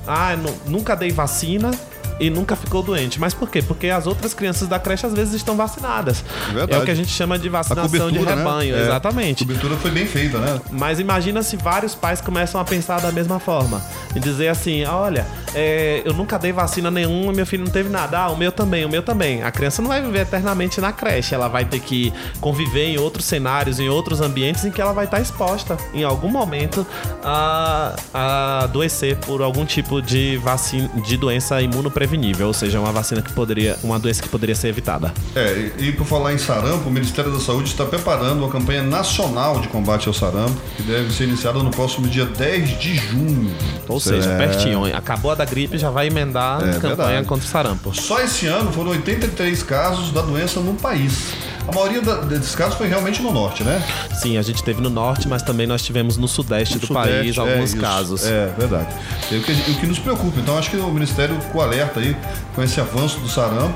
Ah, 0.06 0.36
nu- 0.36 0.56
nunca 0.66 0.96
dei 0.96 1.12
vacina 1.12 1.72
e 2.20 2.30
nunca 2.30 2.56
ficou 2.56 2.82
doente. 2.82 3.20
Mas 3.20 3.34
por 3.34 3.50
quê? 3.50 3.62
Porque 3.62 3.88
as 3.88 4.08
outras 4.08 4.34
crianças 4.34 4.68
da 4.68 4.80
creche 4.80 5.06
às 5.06 5.14
vezes 5.14 5.34
estão 5.34 5.56
vacinadas. 5.56 6.24
Verdade. 6.48 6.74
É 6.74 6.78
o 6.78 6.86
que 6.86 6.92
a 6.92 6.96
gente 6.96 7.12
chama 7.12 7.38
de 7.38 7.50
vacinação 7.50 8.12
de 8.12 8.20
né? 8.20 8.36
rebanho, 8.36 8.76
É, 8.76 8.82
exatamente. 8.84 9.44
A 9.44 9.48
cobertura 9.48 9.78
foi 9.78 9.92
bem 9.92 10.06
feita, 10.06 10.38
né? 10.40 10.60
Mas 10.72 11.00
imagina 11.00 11.44
se 11.44 11.56
vários 11.58 11.96
pais 11.96 12.22
começam 12.22 12.60
a 12.60 12.66
pensar 12.66 13.00
da 13.02 13.12
mesma 13.12 13.40
forma. 13.40 13.82
E 14.16 14.20
dizer 14.20 14.48
assim, 14.48 14.84
olha, 14.86 15.26
é, 15.54 16.02
eu 16.06 16.14
nunca 16.14 16.38
dei 16.38 16.52
vacina 16.52 16.90
nenhuma, 16.90 17.32
meu 17.34 17.46
filho 17.46 17.64
não 17.64 17.72
teve 17.72 17.90
nada. 17.90 18.20
Ah, 18.20 18.30
o 18.30 18.38
meu 18.38 18.52
também, 18.52 18.86
o 18.86 18.90
meu 18.90 19.04
também. 19.04 19.44
A 19.44 19.52
criança 19.52 19.82
não 19.82 19.90
vai 19.90 20.02
viver 20.02 20.20
eternamente 20.20 20.82
na 20.82 20.92
creche. 20.92 21.34
Ela 21.34 21.48
vai 21.48 21.66
ter 21.66 21.80
que 21.80 22.14
conviver 22.40 22.86
em 22.86 22.98
outros 22.98 23.26
cenários, 23.26 23.80
em 23.80 23.90
outros 23.90 24.22
ambientes 24.22 24.66
em 24.66 24.72
que 24.72 24.82
ela 24.82 24.94
vai 24.94 25.06
estar 25.06 25.20
exposta, 25.20 25.78
em 25.94 26.04
algum 26.04 26.30
momento, 26.30 26.86
a, 27.24 27.96
a 28.14 28.64
adoecer 28.64 29.18
por 29.18 29.42
algum 29.42 29.66
tipo 29.66 30.02
de 30.02 30.38
vacina, 30.38 30.90
de 31.06 31.18
doença 31.18 31.62
imunoprevenível. 32.08 32.48
Ou 32.48 32.54
seja, 32.54 32.80
uma 32.80 32.92
vacina 32.92 33.22
que 33.22 33.32
poderia, 33.34 33.78
uma 33.84 34.00
doença 34.00 34.22
que 34.22 34.30
poderia 34.30 34.56
ser 34.56 34.70
evitada. 34.70 35.14
É, 35.36 35.72
e, 35.78 35.90
e 35.90 35.92
por 35.92 36.06
falar 36.06 36.34
em 36.34 36.38
sarampo, 36.38 36.90
o 36.90 36.92
Ministério 36.92 37.32
da 37.32 37.40
Saúde 37.40 37.70
está 37.70 37.86
preparando 37.86 38.40
uma 38.40 38.50
campanha 38.50 38.82
nacional 38.82 39.60
de 39.60 39.68
combate 39.68 40.08
ao 40.08 40.14
sarampo, 40.14 40.56
que 40.76 40.84
deve 40.84 41.12
ser 41.14 41.26
iniciada 41.26 41.60
no 41.60 41.70
próximo 41.72 42.08
dia 42.08 42.26
10 42.26 42.80
de 42.80 42.96
junho. 42.96 43.54
Ou 43.88 44.00
seja, 44.00 44.30
É. 44.32 44.38
pertinho. 44.38 44.86
Acabou 44.96 45.32
a 45.32 45.36
da 45.36 45.46
gripe, 45.46 45.78
já 45.78 45.90
vai 45.90 46.08
emendar 46.08 46.62
É 46.62 46.72
a 46.72 46.74
campanha 46.80 46.96
verdade. 46.96 47.28
contra 47.28 47.46
o 47.46 47.50
sarampo. 47.50 47.96
Só 47.96 48.20
esse 48.22 48.48
ano 48.48 48.72
foram 48.72 48.92
83 48.92 49.64
casos 49.64 50.12
da 50.12 50.22
doença 50.22 50.60
no 50.60 50.74
país. 50.76 51.34
A 51.68 51.72
maioria 51.74 52.02
da- 52.02 52.16
desses 52.22 52.56
casos 52.56 52.76
foi 52.78 52.88
realmente 52.88 53.22
no 53.22 53.32
norte, 53.32 53.64
né? 53.64 53.82
Sim, 54.22 54.38
a 54.38 54.42
gente 54.42 54.64
teve 54.64 54.82
no 54.82 54.90
norte, 54.90 55.28
mas 55.28 55.42
também 55.42 55.68
nós 55.68 55.82
tivemos 55.84 56.16
no 56.18 56.28
sudeste 56.28 56.80
do 56.80 56.88
Sudeste, 56.88 57.10
país 57.10 57.38
é 57.38 57.40
alguns 57.40 57.74
casos. 57.74 58.26
É, 58.26 58.54
verdade. 58.58 58.88
É 59.32 59.36
o 59.36 59.42
que, 59.44 59.52
o 59.52 59.76
que 59.80 59.86
nos 59.88 60.00
preocupa. 60.00 60.40
Então, 60.40 60.58
acho 60.58 60.70
que 60.70 60.78
o 60.78 60.90
Ministério 60.90 61.40
ficou 61.42 61.62
alerta 61.62 62.00
aí 62.00 62.16
com 62.56 62.64
esse 62.64 62.80
avanço 62.80 63.20
do 63.20 63.28
sarampo. 63.30 63.76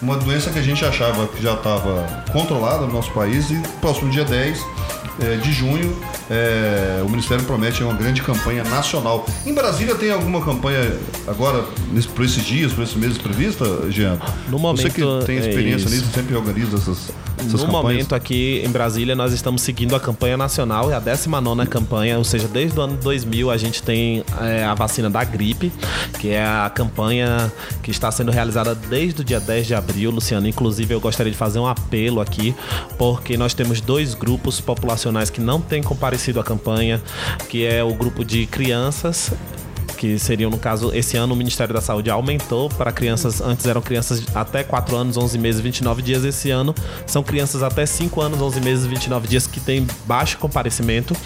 Uma 0.00 0.16
doença 0.16 0.50
que 0.50 0.58
a 0.58 0.62
gente 0.62 0.84
achava 0.84 1.26
que 1.28 1.42
já 1.42 1.54
estava 1.54 2.06
controlada 2.32 2.86
no 2.86 2.92
nosso 2.92 3.10
país 3.12 3.50
e 3.50 3.60
próximo 3.80 4.10
dia 4.10 4.24
10 4.24 4.58
eh, 5.20 5.36
de 5.36 5.52
junho 5.52 5.96
eh, 6.30 7.02
o 7.04 7.08
Ministério 7.08 7.44
promete 7.44 7.82
uma 7.82 7.94
grande 7.94 8.22
campanha 8.22 8.64
nacional. 8.64 9.26
Em 9.44 9.52
Brasília 9.52 9.94
tem 9.94 10.10
alguma 10.10 10.44
campanha 10.44 10.96
agora, 11.26 11.64
nesse, 11.92 12.08
por 12.08 12.24
esses 12.24 12.44
dias, 12.44 12.72
por 12.72 12.82
esses 12.82 12.96
meses 12.96 13.18
prevista, 13.18 13.64
Jean? 13.90 14.18
No 14.48 14.58
Você 14.58 14.90
que 14.90 15.02
momento, 15.02 15.26
tem 15.26 15.36
é 15.38 15.40
experiência 15.40 15.86
isso. 15.86 15.94
nisso, 15.96 16.12
sempre 16.14 16.34
organiza 16.36 16.76
essas, 16.76 17.10
essas 17.38 17.52
No 17.52 17.58
campanhas. 17.58 17.82
momento 17.82 18.14
aqui 18.14 18.62
em 18.64 18.70
Brasília, 18.70 19.14
nós 19.14 19.32
estamos 19.32 19.62
seguindo 19.62 19.94
a 19.94 20.00
campanha 20.00 20.36
nacional, 20.36 20.90
é 20.90 20.94
a 20.94 21.00
19 21.00 21.66
campanha, 21.66 22.18
ou 22.18 22.24
seja, 22.24 22.48
desde 22.48 22.78
o 22.78 22.82
ano 22.82 22.96
2000 22.96 23.50
a 23.50 23.56
gente 23.56 23.82
tem 23.82 24.24
é, 24.40 24.64
a 24.64 24.74
vacina 24.74 25.10
da 25.10 25.22
gripe, 25.24 25.72
que 26.18 26.30
é 26.30 26.42
a 26.44 26.70
campanha 26.74 27.52
que 27.82 27.90
está 27.90 28.10
sendo 28.10 28.30
realizada 28.30 28.74
desde 28.74 29.20
o 29.20 29.24
dia 29.24 29.40
10 29.40 29.66
de 29.66 29.74
abril, 29.74 30.10
Luciano. 30.10 30.46
Inclusive, 30.48 30.94
eu 30.94 31.00
gostaria 31.00 31.30
de 31.30 31.36
fazer 31.38 31.58
um 31.58 31.66
apelo 31.66 32.20
aqui, 32.20 32.54
porque 32.98 33.36
nós 33.36 33.52
temos 33.54 33.80
dois 33.80 34.14
grupos 34.14 34.60
populacionais 34.60 35.30
que 35.30 35.40
não 35.40 35.60
têm 35.60 35.82
comparecido 36.14 36.38
à 36.40 36.44
campanha, 36.44 37.02
que 37.48 37.66
é 37.66 37.82
o 37.82 37.92
grupo 37.92 38.24
de 38.24 38.46
crianças 38.46 39.32
que 39.94 40.18
seriam, 40.18 40.50
no 40.50 40.58
caso, 40.58 40.94
esse 40.94 41.16
ano 41.16 41.34
o 41.34 41.36
Ministério 41.36 41.72
da 41.72 41.80
Saúde 41.80 42.10
aumentou 42.10 42.68
para 42.68 42.92
crianças, 42.92 43.40
antes 43.40 43.66
eram 43.66 43.80
crianças 43.80 44.22
até 44.34 44.62
4 44.62 44.96
anos, 44.96 45.16
11 45.16 45.38
meses, 45.38 45.60
29 45.60 46.02
dias. 46.02 46.24
Esse 46.24 46.50
ano 46.50 46.74
são 47.06 47.22
crianças 47.22 47.62
até 47.62 47.86
5 47.86 48.20
anos, 48.20 48.40
11 48.40 48.60
meses, 48.60 48.86
29 48.86 49.28
dias 49.28 49.46
que 49.46 49.60
têm 49.60 49.86
baixo 50.06 50.38
comparecimento 50.38 51.16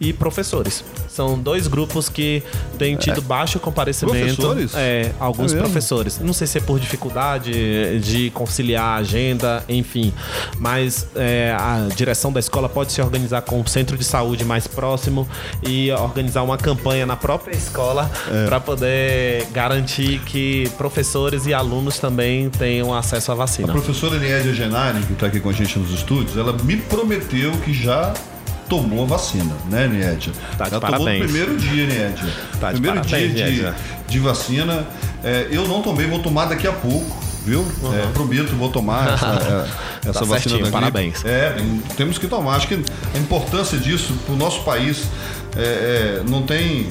e 0.00 0.12
professores. 0.12 0.84
São 1.08 1.38
dois 1.38 1.66
grupos 1.66 2.08
que 2.08 2.42
têm 2.78 2.96
tido 2.96 3.20
baixo 3.20 3.58
comparecimento. 3.58 4.36
Professores? 4.36 4.72
É, 4.74 5.12
alguns 5.18 5.52
É 5.52 5.58
professores. 5.58 6.18
Não 6.18 6.32
sei 6.32 6.46
se 6.46 6.58
é 6.58 6.60
por 6.60 6.78
dificuldade 6.78 8.00
de 8.00 8.30
conciliar 8.30 8.84
a 8.84 8.94
agenda, 8.96 9.64
enfim. 9.68 10.12
Mas 10.58 11.06
é, 11.14 11.54
a 11.58 11.88
direção 11.94 12.32
da 12.32 12.40
escola 12.40 12.68
pode 12.68 12.92
se 12.92 13.00
organizar 13.00 13.42
com 13.42 13.60
um 13.60 13.66
centro 13.66 13.96
de 13.98 14.04
saúde 14.04 14.44
mais 14.44 14.66
próximo 14.66 15.28
e 15.66 15.90
organizar 15.92 16.42
uma 16.42 16.56
campanha 16.56 17.04
na 17.04 17.16
própria 17.16 17.56
escola 17.56 18.10
É. 18.28 18.46
para 18.46 18.60
poder 18.60 19.46
garantir 19.52 20.18
que 20.20 20.68
professores 20.76 21.46
e 21.46 21.54
alunos 21.54 21.98
também 21.98 22.50
tenham 22.50 22.92
acesso 22.94 23.30
à 23.30 23.34
A 23.34 23.36
vacina. 23.38 23.72
professora 23.72 24.16
Eliédia 24.16 24.52
Genari, 24.52 25.00
que 25.04 25.12
está 25.12 25.26
aqui 25.26 25.40
com 25.40 25.48
a 25.48 25.52
gente 25.52 25.78
nos 25.78 25.90
estúdios, 25.92 26.36
ela 26.36 26.52
me 26.64 26.76
prometeu 26.76 27.52
que 27.64 27.72
já 27.72 28.12
tomou 28.68 29.02
a 29.02 29.06
vacina, 29.06 29.52
né, 29.68 29.88
Niedia? 29.88 30.32
Tá 30.56 30.64
de 30.66 30.70
já 30.70 30.80
tomou 30.80 30.98
no 30.98 31.04
parabéns. 31.04 31.24
primeiro 31.24 31.56
dia, 31.56 31.86
Niedia. 31.86 32.32
Tá 32.60 32.68
de 32.72 32.80
primeiro 32.80 33.00
parabéns, 33.08 33.34
dia 33.34 33.72
de, 34.06 34.12
de 34.12 34.18
vacina. 34.20 34.86
É, 35.24 35.48
eu 35.50 35.66
não 35.66 35.82
tomei, 35.82 36.06
vou 36.06 36.20
tomar 36.20 36.44
daqui 36.46 36.68
a 36.68 36.72
pouco, 36.72 37.16
viu? 37.44 37.66
É, 37.92 38.06
prometo, 38.12 38.54
vou 38.56 38.68
tomar 38.70 39.14
essa, 39.14 39.26
é, 40.06 40.08
essa 40.10 40.20
Tá 40.20 40.24
vacina 40.24 40.54
certinho, 40.56 40.70
parabéns. 40.70 41.24
É, 41.24 41.50
tem- 41.50 41.82
temos 41.96 42.16
que 42.18 42.28
tomar. 42.28 42.56
Acho 42.56 42.68
que 42.68 42.74
a 43.14 43.18
importância 43.18 43.76
disso 43.76 44.12
para 44.24 44.34
o 44.34 44.38
nosso 44.38 44.62
país 44.62 45.02
é, 45.56 46.20
é, 46.20 46.22
não 46.30 46.42
tem. 46.42 46.86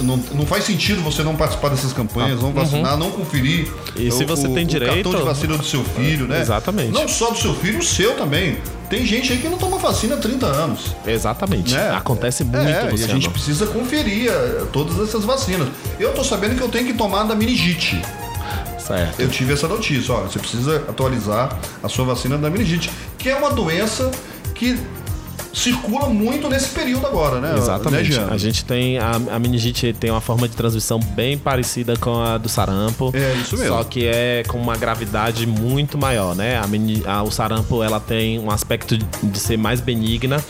Não, 0.00 0.16
não, 0.16 0.46
faz 0.46 0.64
sentido 0.64 1.02
você 1.02 1.22
não 1.22 1.36
participar 1.36 1.68
dessas 1.68 1.92
campanhas, 1.92 2.40
não 2.40 2.52
vacinar, 2.52 2.96
não 2.96 3.10
conferir. 3.10 3.68
Ah, 3.68 3.98
uhum. 3.98 4.06
E 4.06 4.10
se 4.10 4.24
você 4.24 4.48
tem 4.48 4.64
o 4.64 4.68
direito- 4.68 4.94
cartão 5.10 5.14
de 5.20 5.26
vacina 5.26 5.56
do 5.56 5.64
seu 5.64 5.84
filho, 5.84 6.26
né? 6.26 6.40
Exatamente. 6.40 6.92
Não 6.92 7.06
só 7.08 7.30
do 7.30 7.38
seu 7.38 7.54
filho, 7.54 7.78
o 7.78 7.82
seu 7.82 8.16
também. 8.16 8.58
Tem 8.88 9.04
gente 9.04 9.32
aí 9.32 9.38
que 9.38 9.48
não 9.48 9.58
toma 9.58 9.76
vacina 9.78 10.14
há 10.14 10.18
30 10.18 10.46
anos. 10.46 10.96
Exatamente. 11.06 11.74
Né? 11.74 11.90
Acontece 11.90 12.42
muito, 12.42 12.56
é, 12.58 12.90
e 12.96 13.04
a 13.04 13.06
gente 13.06 13.28
precisa 13.28 13.66
conferir 13.66 14.30
eh, 14.30 14.64
todas 14.72 14.98
essas 14.98 15.24
vacinas. 15.24 15.68
Eu 16.00 16.14
tô 16.14 16.24
sabendo 16.24 16.56
que 16.56 16.62
eu 16.62 16.68
tenho 16.70 16.86
que 16.86 16.94
tomar 16.94 17.24
da 17.24 17.34
meningite. 17.34 18.00
Certo. 18.78 19.20
Eu 19.20 19.28
tive 19.28 19.52
essa 19.52 19.68
notícia, 19.68 20.14
ó, 20.14 20.20
você 20.22 20.38
precisa 20.38 20.76
atualizar 20.88 21.58
a 21.82 21.88
sua 21.90 22.06
vacina 22.06 22.38
da 22.38 22.48
meningite, 22.48 22.90
que 23.18 23.28
é 23.28 23.36
uma 23.36 23.50
doença 23.50 24.10
que 24.54 24.78
circula 25.52 26.08
muito 26.08 26.48
nesse 26.48 26.68
período 26.70 27.06
agora, 27.06 27.40
né? 27.40 27.54
Exatamente. 27.56 28.18
Né, 28.18 28.26
a 28.30 28.36
gente 28.36 28.64
tem 28.64 28.98
a, 28.98 29.12
a 29.32 29.38
meningite 29.38 29.92
tem 29.92 30.10
uma 30.10 30.20
forma 30.20 30.48
de 30.48 30.54
transmissão 30.56 30.98
bem 31.00 31.36
parecida 31.38 31.96
com 31.96 32.20
a 32.22 32.38
do 32.38 32.48
sarampo. 32.48 33.10
É, 33.14 33.34
isso 33.34 33.56
mesmo. 33.56 33.74
Só 33.76 33.84
que 33.84 34.06
é 34.06 34.42
com 34.46 34.58
uma 34.58 34.76
gravidade 34.76 35.46
muito 35.46 35.96
maior, 35.98 36.34
né? 36.34 36.58
A 36.58 36.66
meni- 36.66 37.02
a- 37.06 37.22
o 37.22 37.30
sarampo 37.30 37.82
ela 37.82 37.98
tem 38.00 38.38
um 38.38 38.50
aspecto 38.50 38.96
de, 38.96 39.04
de 39.22 39.38
ser 39.38 39.56
mais 39.56 39.80
benigna, 39.80 40.42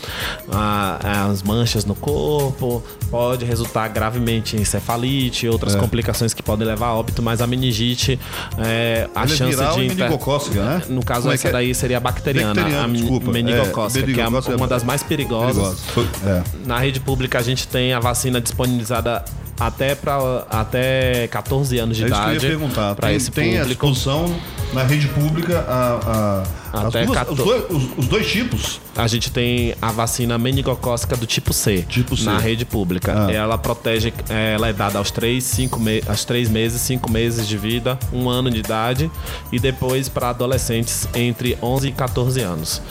a- 0.51 1.27
as 1.31 1.43
manchas 1.43 1.85
no 1.85 1.95
corpo 1.95 2.83
pode 3.09 3.45
resultar 3.45 3.87
gravemente 3.89 4.55
em 4.55 4.63
cefalite, 4.63 5.47
outras 5.47 5.75
complicações 5.75 6.33
que 6.33 6.41
podem 6.43 6.67
levar 6.67 6.87
a 6.87 6.93
óbito, 6.95 7.21
mas 7.21 7.41
a 7.41 7.47
meningite 7.47 8.19
é, 8.57 9.07
a 9.15 9.23
Ela 9.23 9.33
é 9.33 9.35
chance 9.35 9.55
viral 9.55 9.75
de 9.75 9.85
inter- 9.85 9.97
meningocócica, 9.97 10.63
né? 10.63 10.81
No 10.89 11.03
caso 11.03 11.21
Como 11.21 11.31
é 11.31 11.35
essa 11.35 11.47
é? 11.47 11.51
daí 11.51 11.73
seria 11.75 11.97
a 11.97 11.99
bacteriana, 11.99 12.53
Bacteriana, 12.53 12.85
a 12.85 12.87
desculpa. 12.87 13.31
meningocócica, 13.31 14.09
É, 14.09 14.13
que 14.13 14.21
é 14.21 14.27
uma 14.55 14.65
é- 14.65 14.67
das 14.69 14.83
mais 14.83 15.03
perigosas. 15.03 15.79
Perigosa. 15.93 16.09
É. 16.25 16.43
Na 16.65 16.79
rede 16.79 16.99
pública 16.99 17.39
a 17.39 17.41
gente 17.41 17.67
tem 17.67 17.93
a 17.93 17.99
vacina 17.99 18.39
disponibilizada 18.39 19.23
até 19.59 19.93
para 19.95 20.45
até 20.49 21.27
14 21.27 21.77
anos 21.79 21.97
de 21.97 22.03
É 22.03 22.07
que 22.07 22.13
eu 22.13 22.17
idade 22.17 22.33
ia 22.45 22.51
perguntar. 22.51 22.95
Tem, 22.95 23.15
esse 23.15 23.29
tem 23.31 23.59
a 23.59 23.63
disposição 23.65 24.33
na 24.73 24.83
rede 24.83 25.07
pública 25.07 25.65
a, 25.67 26.43
a- 26.73 26.87
Até 26.87 27.03
duas- 27.05 27.17
14. 27.17 27.41
os, 27.41 27.47
dois, 27.47 27.63
os- 27.71 27.97
os 27.97 28.07
dois 28.07 28.31
tipos. 28.31 28.79
A 28.95 29.07
gente 29.07 29.31
tem 29.31 29.73
a 29.81 29.91
vacina 29.91 30.37
meningocócica 30.37 31.17
do 31.17 31.25
tipo 31.25 31.51
C, 31.53 31.81
Tipo 31.89 32.15
C. 32.15 32.25
na 32.25 32.37
rede 32.37 32.65
pública. 32.65 33.25
Ah. 33.27 33.31
Ela 33.31 33.57
protege, 33.57 34.13
ela 34.29 34.67
é 34.69 34.73
dada 34.73 34.99
aos 34.99 35.09
3, 35.11 35.43
5 35.43 35.79
me, 35.79 36.03
aos 36.07 36.23
3 36.25 36.49
meses, 36.49 36.79
5 36.81 37.11
meses 37.11 37.47
de 37.47 37.57
vida, 37.57 37.97
um 38.13 38.29
ano 38.29 38.51
de 38.51 38.59
idade 38.59 39.09
e 39.51 39.59
depois 39.59 40.07
para 40.07 40.29
adolescentes 40.29 41.07
entre 41.15 41.57
11 41.61 41.87
e 41.87 41.91
14 41.91 42.41
anos. 42.41 42.81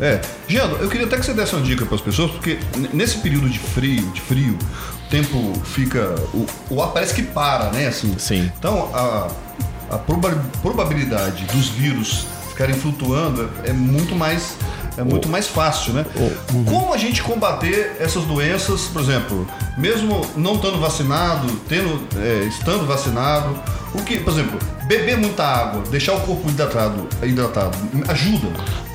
É. 0.00 0.20
Giano, 0.46 0.76
eu 0.76 0.88
queria 0.88 1.06
até 1.06 1.18
que 1.18 1.26
você 1.26 1.34
desse 1.34 1.54
uma 1.54 1.62
dica 1.62 1.84
para 1.84 1.96
as 1.96 2.00
pessoas, 2.00 2.30
porque 2.30 2.56
nesse 2.92 3.18
período 3.18 3.50
de 3.50 3.58
frio, 3.58 4.08
de 4.12 4.20
frio, 4.20 4.56
tempo 5.08 5.52
fica. 5.64 6.14
O, 6.34 6.46
o 6.70 6.82
ar 6.82 6.90
parece 6.90 7.14
que 7.14 7.22
para, 7.22 7.70
né? 7.70 7.88
Assim. 7.88 8.14
Sim. 8.18 8.50
Então 8.58 8.90
a, 8.94 9.28
a 9.90 9.98
proba- 9.98 10.42
probabilidade 10.62 11.44
dos 11.46 11.68
vírus 11.68 12.26
ficarem 12.50 12.74
flutuando 12.74 13.48
é, 13.64 13.70
é 13.70 13.72
muito 13.72 14.14
mais. 14.14 14.56
É 14.96 15.04
muito 15.04 15.28
mais 15.28 15.46
fácil, 15.46 15.92
né? 15.92 16.04
uhum. 16.52 16.64
Como 16.64 16.92
a 16.92 16.96
gente 16.96 17.22
combater 17.22 17.96
essas 18.00 18.24
doenças, 18.24 18.80
por 18.86 19.00
exemplo, 19.00 19.46
mesmo 19.76 20.26
não 20.36 20.56
estando 20.56 20.80
vacinado, 20.80 21.46
tendo, 21.68 22.02
é, 22.16 22.42
estando 22.48 22.84
vacinado, 22.84 23.54
o 23.94 24.02
que, 24.02 24.18
por 24.20 24.32
exemplo, 24.32 24.58
beber 24.86 25.16
muita 25.18 25.44
água, 25.44 25.82
deixar 25.90 26.14
o 26.14 26.20
corpo 26.20 26.48
hidratado, 26.48 27.06
hidratado 27.22 27.76
ajuda. 28.08 28.48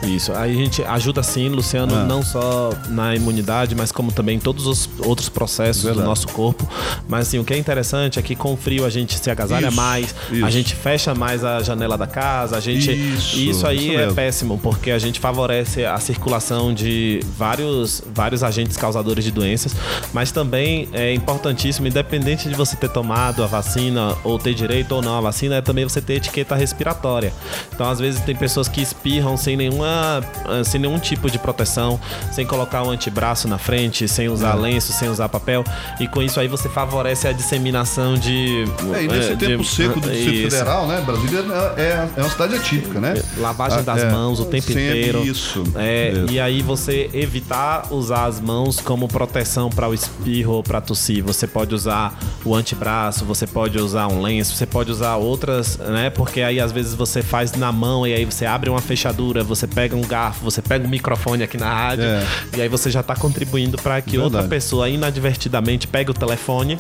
Isso. 0.03 0.33
Aí 0.33 0.51
a 0.51 0.55
gente 0.55 0.83
ajuda 0.83 1.23
sim, 1.23 1.47
Luciano, 1.47 1.95
Ah. 1.95 2.03
não 2.03 2.21
só 2.21 2.73
na 2.89 3.15
imunidade, 3.15 3.73
mas 3.73 3.89
como 3.89 4.11
também 4.11 4.35
em 4.35 4.39
todos 4.39 4.67
os 4.67 4.89
outros 4.99 5.29
processos 5.29 5.83
Verdade. 5.83 6.01
do 6.03 6.09
nosso 6.09 6.27
corpo. 6.27 6.67
Mas 7.07 7.27
assim, 7.27 7.39
o 7.39 7.43
que 7.45 7.53
é 7.53 7.57
interessante 7.57 8.19
é 8.19 8.21
que 8.21 8.35
com 8.35 8.57
frio 8.57 8.85
a 8.85 8.89
gente 8.89 9.17
se 9.17 9.31
agasalha 9.31 9.67
Isso, 9.67 9.77
mais, 9.77 10.13
isso. 10.29 10.45
a 10.45 10.49
gente 10.49 10.75
fecha 10.75 11.15
mais 11.15 11.43
a 11.45 11.63
janela 11.63 11.97
da 11.97 12.05
casa, 12.07 12.57
a 12.57 12.59
gente. 12.59 12.91
Isso, 12.91 13.37
isso 13.37 13.67
aí 13.67 13.91
isso 13.91 13.97
é 13.99 14.11
péssimo, 14.11 14.59
porque 14.61 14.91
a 14.91 14.99
gente 14.99 15.21
favorece 15.21 15.85
a 15.85 15.97
circulação 15.99 16.73
de 16.73 17.21
vários, 17.37 18.03
vários 18.13 18.43
agentes 18.43 18.75
causadores 18.75 19.23
de 19.23 19.31
doenças, 19.31 19.73
mas 20.11 20.31
também 20.31 20.89
é 20.91 21.13
importantíssimo, 21.13 21.87
independente 21.87 22.49
de 22.49 22.55
você 22.55 22.75
ter 22.75 22.89
tomado 22.89 23.41
a 23.41 23.47
vacina 23.47 24.15
ou 24.23 24.37
ter 24.37 24.53
direito 24.53 24.92
ou 24.93 25.01
não 25.01 25.17
à 25.17 25.21
vacina, 25.21 25.55
é 25.55 25.61
também 25.61 25.83
você 25.83 26.01
ter 26.01 26.13
etiqueta 26.15 26.55
respiratória. 26.55 27.33
Então, 27.73 27.89
às 27.89 27.99
vezes, 27.99 28.21
tem 28.21 28.35
pessoas 28.35 28.67
que 28.67 28.81
espirram 28.81 29.35
sem 29.37 29.55
nenhuma 29.57 30.21
eh, 30.49 30.63
sem 30.63 30.79
nenhum 30.79 30.99
tipo 30.99 31.29
de 31.29 31.37
proteção, 31.39 31.99
sem 32.31 32.45
colocar 32.45 32.83
o 32.83 32.89
antebraço 32.89 33.47
na 33.47 33.57
frente, 33.57 34.07
sem 34.07 34.29
usar 34.29 34.53
lenço, 34.55 34.93
sem 34.93 35.09
usar 35.09 35.27
papel, 35.29 35.63
e 35.99 36.07
com 36.07 36.21
isso 36.21 36.39
aí 36.39 36.47
você 36.47 36.69
favorece 36.69 37.27
a 37.27 37.31
disseminação 37.33 38.15
de. 38.15 38.65
É, 38.93 39.03
e 39.03 39.07
nesse 39.07 39.31
eh, 39.33 39.35
tempo 39.35 39.63
de- 39.63 39.69
seco 39.69 39.99
do 39.99 40.09
Distrito 40.09 40.47
Isso. 40.47 40.57
Federal, 40.57 40.87
né? 40.87 41.01
Brasília 41.01 41.39
é, 41.77 41.81
é, 41.81 42.09
é 42.17 42.21
uma 42.21 42.29
cidade 42.29 42.55
atípica, 42.55 42.99
né? 42.99 43.13
Lavagem 43.37 43.79
Ah, 43.79 43.81
das 43.81 44.03
é. 44.03 44.11
mãos 44.11 44.39
o 44.39 44.45
tempo 44.45 44.67
Sempre 44.67 44.99
inteiro. 44.99 45.23
Isso. 45.25 45.63
É, 45.75 46.13
e 46.29 46.39
aí 46.39 46.61
você 46.61 47.09
evitar 47.13 47.87
usar 47.91 48.25
as 48.25 48.39
mãos 48.39 48.79
como 48.79 49.07
proteção 49.07 49.69
para 49.69 49.87
o 49.87 49.93
espirro 49.93 50.53
ou 50.53 50.63
para 50.63 50.79
tossir. 50.81 51.23
Você 51.23 51.47
pode 51.47 51.73
usar 51.73 52.17
o 52.45 52.53
antebraço, 52.55 53.25
você 53.25 53.45
pode 53.47 53.77
usar 53.79 54.07
um 54.07 54.21
lenço, 54.21 54.55
você 54.55 54.65
pode 54.73 54.91
usar 54.91 55.15
outras, 55.17 55.77
né? 55.77 56.09
Porque 56.09 56.41
aí 56.41 56.59
às 56.59 56.71
vezes 56.71 56.95
você 56.95 57.21
faz 57.21 57.53
na 57.53 57.71
mão 57.71 58.05
e 58.07 58.13
aí 58.13 58.25
você 58.25 58.45
abre 58.45 58.69
uma 58.69 58.81
fechadura, 58.81 59.43
você 59.43 59.67
pega 59.67 59.95
um 59.95 60.01
garfo, 60.01 60.43
você 60.43 60.61
pega 60.61 60.85
um 60.85 60.89
microfone 60.89 61.43
aqui 61.43 61.57
na 61.57 61.71
rádio 61.71 62.03
É. 62.05 62.25
e 62.57 62.61
aí 62.63 62.67
você 62.67 62.89
já 62.89 63.01
está 63.01 63.15
contribuindo 63.15 63.77
para 63.77 64.01
que 64.01 64.17
outra 64.17 64.41
Verdade. 64.41 64.49
pessoa 64.49 64.89
inadvertidamente 64.89 65.87
pegue 65.87 66.09
o 66.09 66.13
telefone 66.13 66.79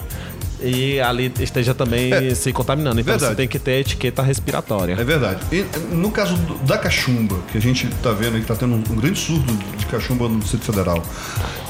e 0.63 0.99
ali 0.99 1.31
esteja 1.39 1.73
também 1.73 2.33
se 2.35 2.51
contaminando. 2.53 2.99
Então 2.99 3.13
É. 3.13 3.17
Verdade. 3.17 3.31
você 3.33 3.37
tem 3.37 3.47
que 3.47 3.59
ter 3.59 3.81
etiqueta 3.81 4.21
respiratória. 4.21 4.93
É 4.93 5.03
verdade. 5.03 5.39
E, 5.51 5.65
no 5.93 6.09
caso 6.11 6.35
do- 6.37 6.55
da 6.65 6.77
cachumba, 6.77 7.35
que 7.51 7.57
a 7.57 7.61
gente 7.61 7.87
tá 8.01 8.11
vendo 8.11 8.35
aí 8.35 8.41
que 8.41 8.47
tá 8.47 8.55
tendo 8.55 8.73
um, 8.75 8.83
um 8.91 8.95
grande 8.95 9.19
surto 9.19 9.53
de 9.77 9.85
cachumba 9.85 10.27
no 10.29 10.39
Distrito 10.39 10.65
Federal, 10.65 11.01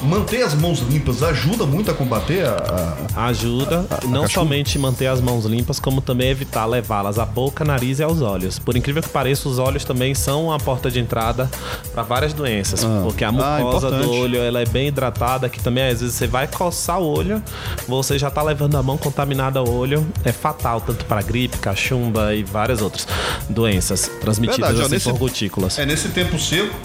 manter 0.02 0.44
as 0.44 0.54
mãos 0.54 0.80
limpas 0.80 1.24
ajuda 1.24 1.66
muito 1.66 1.90
a 1.92 1.94
combater 1.94 2.46
a. 2.46 2.98
a- 3.16 3.26
Ajuda 3.28 3.86
não 4.04 4.24
cachumba? 4.24 4.28
somente 4.30 4.78
manter 4.80 5.08
as 5.08 5.22
mãos 5.22 5.46
limpas, 5.46 5.80
como 5.80 6.02
também 6.02 6.30
evitar 6.30 6.66
levá-las 6.66 7.18
à 7.20 7.26
boca, 7.26 7.64
nariz 7.64 8.00
e 8.00 8.04
aos 8.04 8.22
olhos. 8.22 8.60
Por 8.60 8.76
incrível 8.76 9.02
que 9.02 9.10
pareça, 9.10 9.48
os 9.48 9.58
olhos 9.60 9.84
também 9.84 10.14
são 10.14 10.52
a 10.52 10.60
porta 10.60 10.90
de 10.92 11.00
entrada 11.00 11.50
para 11.94 12.04
várias 12.04 12.34
doenças, 12.34 12.84
Ah. 12.84 13.02
porque 13.04 13.24
a 13.24 13.30
Ah, 13.30 13.32
mucosa 13.32 13.88
importante. 13.88 14.04
do 14.06 14.12
olho 14.14 14.40
ela 14.40 14.62
é 14.62 14.66
bem 14.66 14.88
hidratada, 14.88 15.48
que 15.50 15.60
também 15.62 15.88
às 15.90 16.02
vezes 16.02 16.16
você 16.16 16.28
vai 16.28 16.48
coçar 16.48 17.00
o 17.00 17.06
olho, 17.06 17.42
você 17.88 18.18
já 18.20 18.30
tá 18.30 18.42
levando 18.44 18.76
a 18.78 18.83
mão 18.84 18.98
contaminada 18.98 19.58
ao 19.60 19.68
olho, 19.70 20.06
é 20.24 20.32
fatal 20.32 20.80
tanto 20.82 21.06
para 21.06 21.22
gripe, 21.22 21.58
cachumba 21.58 22.36
e 22.36 22.44
várias 22.44 22.82
outras 22.82 23.08
doenças 23.50 24.12
transmitidas 24.22 24.58
Verdade, 24.68 24.82
ó, 24.82 24.86
assim 24.86 24.94
nesse- 24.96 25.10
por 25.10 25.18
gotículas. 25.18 25.80
É 25.80 25.86
nesse 25.86 26.10
tempo 26.10 26.38
seco, 26.38 26.76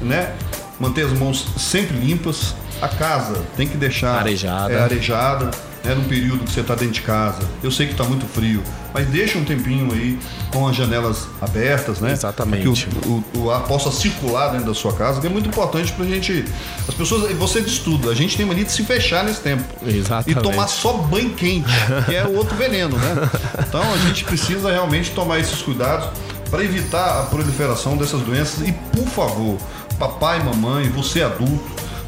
né? 0.00 0.32
Manter 0.80 1.06
as 1.06 1.12
mãos 1.12 1.44
sempre 1.58 1.96
limpas. 1.98 2.54
A 2.80 2.86
casa 2.88 3.42
tem 3.56 3.66
que 3.66 3.76
deixar 3.76 4.16
Arejada. 4.20 4.72
é, 4.72 4.80
arejada. 4.80 5.50
É 5.88 5.94
num 5.94 6.04
período 6.04 6.44
que 6.44 6.52
você 6.52 6.60
está 6.60 6.74
dentro 6.74 6.94
de 6.94 7.00
casa. 7.00 7.40
Eu 7.62 7.70
sei 7.70 7.86
que 7.86 7.92
está 7.92 8.04
muito 8.04 8.26
frio, 8.26 8.62
mas 8.92 9.06
deixa 9.06 9.38
um 9.38 9.44
tempinho 9.44 9.90
aí 9.92 10.18
com 10.52 10.68
as 10.68 10.76
janelas 10.76 11.26
abertas, 11.40 12.00
né? 12.00 12.12
Exatamente. 12.12 12.62
Para 12.62 13.00
que 13.00 13.08
o, 13.08 13.24
o, 13.34 13.44
o, 13.44 13.50
ar 13.50 13.62
possa 13.62 13.90
circular 13.90 14.48
dentro 14.48 14.66
da 14.66 14.74
sua 14.74 14.92
casa, 14.92 15.20
que 15.20 15.26
é 15.26 15.30
muito 15.30 15.48
importante 15.48 15.90
pra 15.92 16.04
gente. 16.04 16.44
As 16.86 16.94
pessoas. 16.94 17.32
Você 17.36 17.62
diz 17.62 17.78
tudo, 17.78 18.10
a 18.10 18.14
gente 18.14 18.36
tem 18.36 18.44
mania 18.44 18.64
de 18.64 18.72
se 18.72 18.84
fechar 18.84 19.24
nesse 19.24 19.40
tempo. 19.40 19.64
Exatamente. 19.86 20.38
E 20.38 20.42
tomar 20.42 20.68
só 20.68 20.92
banho 20.92 21.30
quente, 21.30 21.68
que 22.06 22.14
é 22.14 22.26
o 22.26 22.36
outro 22.36 22.56
veneno, 22.56 22.96
né? 22.96 23.30
Então 23.66 23.82
a 23.92 23.96
gente 23.98 24.24
precisa 24.24 24.70
realmente 24.70 25.10
tomar 25.12 25.38
esses 25.38 25.62
cuidados 25.62 26.08
para 26.50 26.62
evitar 26.62 27.20
a 27.20 27.22
proliferação 27.24 27.96
dessas 27.96 28.20
doenças. 28.20 28.66
E 28.66 28.72
por 28.72 29.06
favor, 29.06 29.56
papai, 29.98 30.42
mamãe, 30.42 30.88
você 30.90 31.22
adulto, 31.22 31.64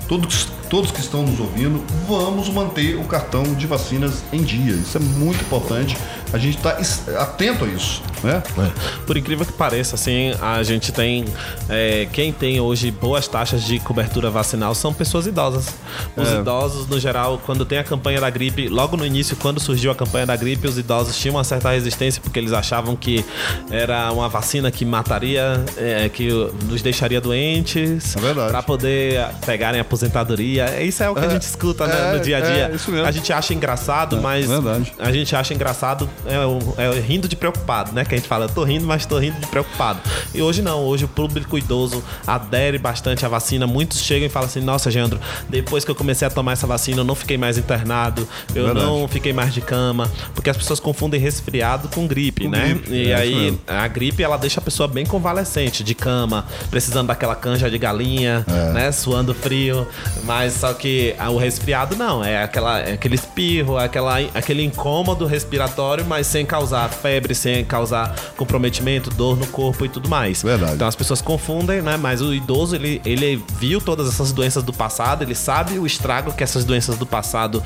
todos 0.06 0.48
todos 0.70 0.92
que 0.92 1.00
estão 1.00 1.24
nos 1.24 1.40
ouvindo, 1.40 1.84
vamos 2.06 2.48
manter 2.48 2.94
o 2.96 3.04
cartão 3.04 3.42
de 3.42 3.66
vacinas 3.66 4.22
em 4.32 4.42
dia. 4.42 4.72
Isso 4.72 4.96
é 4.96 5.00
muito 5.00 5.42
importante. 5.42 5.96
A 6.32 6.38
gente 6.38 6.58
está 6.58 6.78
atento 7.20 7.64
a 7.64 7.68
isso, 7.68 8.00
né? 8.22 8.40
É. 8.56 9.00
Por 9.04 9.16
incrível 9.16 9.44
que 9.44 9.52
pareça, 9.52 9.96
assim, 9.96 10.32
a 10.40 10.62
gente 10.62 10.92
tem 10.92 11.24
é, 11.68 12.06
quem 12.12 12.32
tem 12.32 12.60
hoje 12.60 12.88
boas 12.92 13.26
taxas 13.26 13.64
de 13.64 13.80
cobertura 13.80 14.30
vacinal 14.30 14.72
são 14.72 14.94
pessoas 14.94 15.26
idosas. 15.26 15.74
Os 16.16 16.28
é. 16.28 16.38
idosos, 16.38 16.86
no 16.86 17.00
geral, 17.00 17.40
quando 17.44 17.64
tem 17.64 17.78
a 17.78 17.84
campanha 17.84 18.20
da 18.20 18.30
gripe, 18.30 18.68
logo 18.68 18.96
no 18.96 19.04
início, 19.04 19.36
quando 19.36 19.58
surgiu 19.58 19.90
a 19.90 19.94
campanha 19.94 20.24
da 20.24 20.36
gripe, 20.36 20.68
os 20.68 20.78
idosos 20.78 21.18
tinham 21.18 21.34
uma 21.34 21.42
certa 21.42 21.70
resistência 21.70 22.22
porque 22.22 22.38
eles 22.38 22.52
achavam 22.52 22.94
que 22.94 23.24
era 23.68 24.12
uma 24.12 24.28
vacina 24.28 24.70
que 24.70 24.84
mataria, 24.84 25.64
é, 25.76 26.08
que 26.08 26.28
nos 26.68 26.80
deixaria 26.80 27.20
doentes, 27.20 28.14
é 28.16 28.34
para 28.48 28.62
poder 28.62 29.26
pegarem 29.44 29.80
aposentadoria 29.80 30.59
isso 30.82 31.02
é 31.02 31.10
o 31.10 31.14
que 31.14 31.24
é, 31.24 31.26
a 31.26 31.30
gente 31.30 31.42
escuta 31.42 31.86
né, 31.86 32.12
no 32.12 32.16
é, 32.16 32.20
dia 32.20 32.36
a 32.38 32.40
dia. 32.40 32.72
É, 32.72 33.06
a 33.06 33.10
gente 33.10 33.32
acha 33.32 33.54
engraçado, 33.54 34.16
é, 34.16 34.20
mas 34.20 34.46
verdade. 34.46 34.92
a 34.98 35.12
gente 35.12 35.34
acha 35.34 35.54
engraçado 35.54 36.08
é, 36.26 37.00
rindo 37.00 37.28
de 37.28 37.36
preocupado, 37.36 37.92
né? 37.92 38.04
Que 38.04 38.14
a 38.14 38.18
gente 38.18 38.28
fala, 38.28 38.46
eu 38.46 38.48
tô 38.48 38.64
rindo, 38.64 38.86
mas 38.86 39.06
tô 39.06 39.18
rindo 39.18 39.38
de 39.40 39.46
preocupado. 39.46 40.00
E 40.34 40.42
hoje 40.42 40.62
não, 40.62 40.80
hoje 40.84 41.04
o 41.04 41.08
público 41.08 41.56
idoso 41.58 42.02
adere 42.26 42.78
bastante 42.78 43.24
à 43.24 43.28
vacina. 43.28 43.66
Muitos 43.66 44.00
chegam 44.00 44.26
e 44.26 44.30
falam 44.30 44.48
assim: 44.48 44.60
nossa, 44.60 44.90
Geandro, 44.90 45.20
depois 45.48 45.84
que 45.84 45.90
eu 45.90 45.94
comecei 45.94 46.26
a 46.26 46.30
tomar 46.30 46.52
essa 46.52 46.66
vacina, 46.66 47.00
eu 47.00 47.04
não 47.04 47.14
fiquei 47.14 47.38
mais 47.38 47.58
internado, 47.58 48.26
eu 48.54 48.66
verdade. 48.66 48.86
não 48.86 49.08
fiquei 49.08 49.32
mais 49.32 49.54
de 49.54 49.60
cama, 49.60 50.10
porque 50.34 50.50
as 50.50 50.56
pessoas 50.56 50.80
confundem 50.80 51.20
resfriado 51.20 51.88
com 51.88 52.06
gripe, 52.06 52.44
com 52.44 52.50
né? 52.50 52.74
Gripe. 52.74 52.92
E 52.92 53.12
aí 53.12 53.58
a 53.66 53.86
gripe 53.88 54.22
ela 54.22 54.36
deixa 54.36 54.60
a 54.60 54.62
pessoa 54.62 54.88
bem 54.88 55.06
convalescente, 55.06 55.84
de 55.84 55.94
cama, 55.94 56.46
precisando 56.70 57.08
daquela 57.08 57.34
canja 57.34 57.70
de 57.70 57.78
galinha, 57.78 58.44
né? 58.72 58.90
Suando 58.92 59.34
frio, 59.34 59.86
mas 60.24 60.49
mas 60.50 60.54
só 60.54 60.74
que 60.74 61.14
o 61.32 61.36
resfriado 61.36 61.94
não, 61.94 62.24
é, 62.24 62.42
aquela, 62.42 62.80
é 62.80 62.94
aquele 62.94 63.14
espirro, 63.14 63.78
é 63.78 63.84
aquela, 63.84 64.18
aquele 64.34 64.64
incômodo 64.64 65.24
respiratório, 65.24 66.04
mas 66.04 66.26
sem 66.26 66.44
causar 66.44 66.88
febre, 66.88 67.36
sem 67.36 67.64
causar 67.64 68.16
comprometimento, 68.36 69.10
dor 69.10 69.36
no 69.36 69.46
corpo 69.46 69.84
e 69.84 69.88
tudo 69.88 70.08
mais. 70.08 70.42
Verdade. 70.42 70.74
Então 70.74 70.88
as 70.88 70.96
pessoas 70.96 71.22
confundem, 71.22 71.80
né? 71.80 71.96
Mas 71.96 72.20
o 72.20 72.34
idoso, 72.34 72.74
ele, 72.74 73.00
ele 73.04 73.40
viu 73.58 73.80
todas 73.80 74.08
essas 74.08 74.32
doenças 74.32 74.64
do 74.64 74.72
passado, 74.72 75.22
ele 75.22 75.36
sabe 75.36 75.78
o 75.78 75.86
estrago 75.86 76.32
que 76.32 76.42
essas 76.42 76.64
doenças 76.64 76.98
do 76.98 77.06
passado 77.06 77.62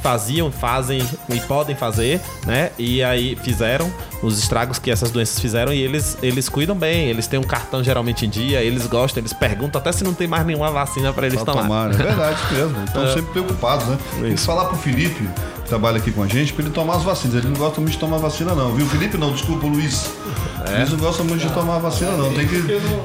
faziam, 0.00 0.52
fazem 0.52 1.02
e 1.28 1.40
podem 1.40 1.74
fazer, 1.74 2.20
né? 2.46 2.70
E 2.78 3.02
aí 3.02 3.34
fizeram 3.42 3.92
os 4.22 4.38
estragos 4.38 4.78
que 4.78 4.90
essas 4.90 5.10
doenças 5.10 5.40
fizeram 5.40 5.72
e 5.72 5.80
eles, 5.80 6.16
eles 6.22 6.48
cuidam 6.48 6.76
bem, 6.76 7.08
eles 7.08 7.26
têm 7.26 7.38
um 7.38 7.44
cartão 7.44 7.82
geralmente 7.82 8.26
em 8.26 8.28
dia, 8.28 8.62
eles 8.62 8.86
gostam, 8.86 9.20
eles 9.20 9.32
perguntam 9.32 9.80
até 9.80 9.90
se 9.90 10.04
não 10.04 10.14
tem 10.14 10.26
mais 10.26 10.44
nenhuma 10.46 10.70
vacina 10.70 11.12
para 11.12 11.26
eles 11.26 11.42
tomar. 11.42 11.62
tomar. 11.62 11.90
É 11.90 11.96
verdade 11.96 12.27
verdade 12.28 12.54
mesmo. 12.54 12.84
Estão 12.84 13.04
é. 13.04 13.14
sempre 13.14 13.32
preocupados, 13.32 13.86
né? 13.86 13.98
Isso. 14.00 14.22
Tem 14.22 14.34
que 14.34 14.40
falar 14.40 14.64
pro 14.66 14.76
Felipe, 14.76 15.28
que 15.62 15.68
trabalha 15.68 15.98
aqui 15.98 16.10
com 16.10 16.22
a 16.22 16.26
gente, 16.26 16.52
para 16.52 16.64
ele 16.64 16.74
tomar 16.74 16.96
as 16.96 17.02
vacinas. 17.02 17.36
Ele 17.36 17.48
não 17.48 17.56
gosta 17.56 17.80
muito 17.80 17.92
de 17.92 17.98
tomar 17.98 18.18
vacina, 18.18 18.54
não, 18.54 18.74
viu? 18.74 18.86
Felipe 18.86 19.16
não, 19.16 19.32
desculpa, 19.32 19.66
o 19.66 19.68
Luiz. 19.68 20.10
É. 20.66 20.78
Luiz 20.78 20.90
não 20.90 20.98
gosta 20.98 21.24
muito 21.24 21.46
de 21.46 21.52
tomar 21.52 21.78
vacina, 21.78 22.12
não. 22.12 22.32
Tem 22.32 22.46
que, 22.46 22.56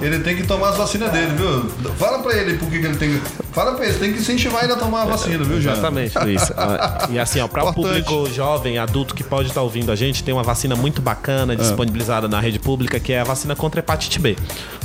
ele 0.02 0.20
tem 0.20 0.36
que 0.36 0.44
tomar 0.44 0.70
as 0.70 0.78
vacinas 0.78 1.12
dele, 1.12 1.34
viu? 1.36 1.92
Fala 1.96 2.20
pra 2.20 2.34
ele 2.36 2.58
por 2.58 2.70
que, 2.70 2.78
ele 2.78 2.96
tem 2.96 3.18
que. 3.18 3.22
Fala 3.52 3.74
pra 3.74 3.86
ele, 3.86 4.00
tem 4.00 4.14
que 4.14 4.20
incentivar 4.20 4.64
ele 4.64 4.74
a 4.74 4.76
tomar 4.76 5.04
a 5.04 5.06
vacina, 5.06 5.44
viu, 5.44 5.62
Jean? 5.62 5.74
Exatamente, 5.74 6.18
Luiz. 6.20 6.52
Ah, 6.56 7.08
e 7.10 7.20
assim, 7.20 7.40
ó, 7.40 7.48
para 7.48 7.64
o 7.64 7.74
público 7.74 8.30
jovem, 8.30 8.78
adulto 8.78 9.14
que 9.14 9.24
pode 9.24 9.50
estar 9.50 9.62
ouvindo 9.62 9.92
a 9.92 9.96
gente, 9.96 10.24
tem 10.24 10.34
uma 10.34 10.44
vacina 10.44 10.76
muito 10.76 11.02
bacana 11.02 11.56
disponibilizada 11.56 12.28
é. 12.28 12.30
na 12.30 12.40
rede 12.40 12.58
pública, 12.58 13.00
que 13.00 13.12
é 13.12 13.20
a 13.20 13.24
vacina 13.24 13.56
contra 13.56 13.80
hepatite 13.80 14.20
B 14.20 14.36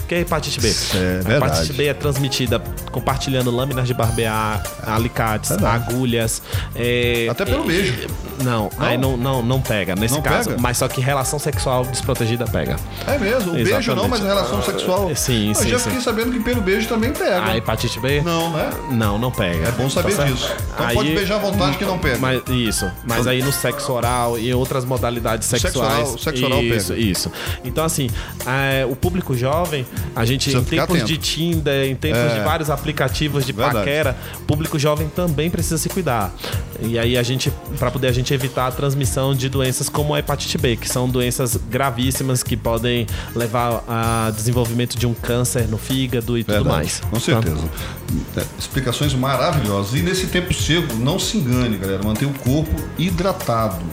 que 0.08 0.14
é 0.14 0.20
hepatite 0.20 0.60
B? 0.60 0.68
É, 0.68 1.32
a 1.32 1.36
hepatite 1.36 1.72
B 1.74 1.86
é 1.86 1.94
transmitida 1.94 2.60
compartilhando 2.90 3.50
lâminas 3.50 3.86
de 3.86 3.94
barbear, 3.94 4.62
alicates, 4.86 5.50
verdade. 5.50 5.92
agulhas. 5.92 6.42
É, 6.74 7.28
Até 7.30 7.44
pelo 7.44 7.64
é, 7.64 7.66
beijo. 7.66 8.08
Não, 8.42 8.70
não, 8.78 8.86
aí 8.86 8.96
não, 8.96 9.16
não, 9.16 9.42
não 9.42 9.60
pega 9.60 9.94
nesse 9.94 10.14
não 10.14 10.22
caso. 10.22 10.50
Pega? 10.50 10.62
Mas 10.62 10.78
só 10.78 10.88
que 10.88 11.00
relação 11.00 11.38
sexual 11.38 11.84
desprotegida 11.84 12.46
pega. 12.46 12.76
É 13.06 13.18
mesmo, 13.18 13.52
o 13.52 13.58
Exatamente. 13.58 13.64
beijo 13.64 13.94
não, 13.94 14.08
mas 14.08 14.24
a 14.24 14.28
relação 14.28 14.62
sexual. 14.62 15.08
Sim, 15.14 15.52
sim. 15.54 15.64
Eu 15.64 15.70
já 15.70 15.78
sim. 15.78 15.84
fiquei 15.84 16.00
sabendo 16.00 16.32
que 16.32 16.40
pelo 16.40 16.60
beijo 16.60 16.88
também 16.88 17.12
pega. 17.12 17.44
A 17.44 17.56
hepatite 17.56 18.00
B? 18.00 18.22
Não, 18.22 18.50
né? 18.50 18.70
Não, 18.90 19.18
não 19.18 19.30
pega. 19.30 19.68
É 19.68 19.72
bom 19.72 19.90
saber 19.90 20.14
tá 20.14 20.24
disso. 20.24 20.50
Então 20.74 20.86
aí, 20.86 20.94
pode 20.94 21.14
beijar 21.14 21.36
à 21.36 21.38
vontade 21.38 21.76
que 21.76 21.84
não 21.84 21.98
pega. 21.98 22.18
Mas, 22.18 22.42
isso. 22.48 22.90
Mas 23.04 23.26
aí 23.26 23.42
no 23.42 23.52
sexo 23.52 23.92
oral 23.92 24.38
e 24.38 24.52
outras 24.54 24.84
modalidades 24.84 25.46
sexuais. 25.46 25.74
Sexo 25.74 25.84
oral, 25.84 26.18
sexo 26.18 26.44
oral 26.46 26.62
isso, 26.62 26.92
pega. 26.92 27.00
Isso. 27.00 27.32
Então, 27.64 27.84
assim, 27.84 28.08
é, 28.46 28.86
o 28.86 28.96
público 28.96 29.36
jovem, 29.36 29.86
a 30.14 30.24
gente 30.24 30.50
em 30.50 30.64
tempos 30.64 30.96
atento. 30.96 31.06
de 31.06 31.16
Tinder, 31.16 31.86
em 31.86 31.94
tempos 31.94 32.20
é. 32.20 32.38
de 32.38 32.40
vários 32.40 32.70
aplicativos 32.70 33.44
de 33.44 33.52
Verdade. 33.52 33.78
paquera, 33.78 34.16
o 34.40 34.42
público 34.42 34.78
jovem 34.78 35.08
também 35.08 35.50
precisa 35.50 35.78
se 35.78 35.88
cuidar. 35.88 36.34
E 36.80 36.98
aí 36.98 37.16
a 37.16 37.22
gente, 37.22 37.52
para 37.78 37.90
poder 37.90 38.08
a 38.08 38.12
gente 38.12 38.32
evitar 38.32 38.68
a 38.68 38.70
transmissão 38.70 39.34
de 39.34 39.48
doenças 39.48 39.88
como 39.88 40.14
a 40.14 40.18
hepatite 40.18 40.58
B, 40.58 40.76
que 40.76 40.88
são 40.88 41.08
doenças 41.08 41.56
gravíssimas 41.56 42.42
que 42.42 42.56
podem 42.56 43.06
levar 43.34 43.84
a 43.88 44.30
desenvolvimento 44.34 44.96
de 44.96 45.06
um 45.06 45.14
câncer 45.14 45.68
no 45.68 45.78
fígado 45.78 46.38
e 46.38 46.42
Verdade. 46.42 46.58
tudo 46.58 46.72
mais. 46.72 47.00
Com 47.10 47.20
certeza. 47.20 47.64
Então, 48.10 48.44
Explicações 48.58 49.14
maravilhosas. 49.14 49.94
E 49.98 50.02
nesse 50.02 50.28
tempo 50.28 50.54
seco, 50.54 50.94
não 50.94 51.18
se 51.18 51.38
engane, 51.38 51.76
galera, 51.76 52.02
manter 52.02 52.26
o 52.26 52.32
corpo 52.32 52.74
hidratado 52.96 53.84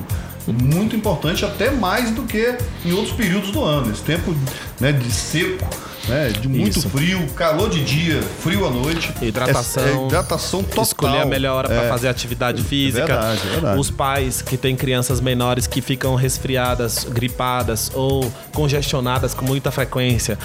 muito 0.47 0.95
importante, 0.95 1.43
até 1.43 1.71
mais 1.71 2.11
do 2.11 2.23
que 2.23 2.55
em 2.83 2.91
outros 2.91 3.15
períodos 3.15 3.51
do 3.51 3.63
ano. 3.63 3.91
Esse 3.91 4.03
tempo 4.03 4.35
né, 4.79 4.91
de 4.91 5.11
seco 5.11 5.67
né? 6.07 6.29
De 6.29 6.47
muito 6.47 6.79
Isso. 6.79 6.89
frio, 6.89 7.25
calor 7.35 7.69
de 7.69 7.83
dia, 7.83 8.21
frio 8.41 8.65
à 8.65 8.69
noite. 8.69 9.13
Hidratação. 9.21 9.83
É, 9.83 9.91
é 9.91 10.05
hidratação 10.05 10.63
total. 10.63 10.83
Escolher 10.83 11.21
a 11.21 11.25
melhor 11.25 11.55
hora 11.55 11.67
para 11.67 11.83
é. 11.83 11.89
fazer 11.89 12.07
atividade 12.07 12.61
é 12.61 12.63
física. 12.63 13.05
Verdade, 13.05 13.41
é 13.45 13.51
verdade. 13.51 13.79
Os 13.79 13.89
pais 13.89 14.41
que 14.41 14.57
têm 14.57 14.75
crianças 14.75 15.19
menores 15.19 15.67
que 15.67 15.81
ficam 15.81 16.15
resfriadas, 16.15 17.05
gripadas 17.05 17.91
ou 17.93 18.31
congestionadas 18.53 19.33
com 19.33 19.45
muita 19.45 19.71
frequência, 19.71 20.37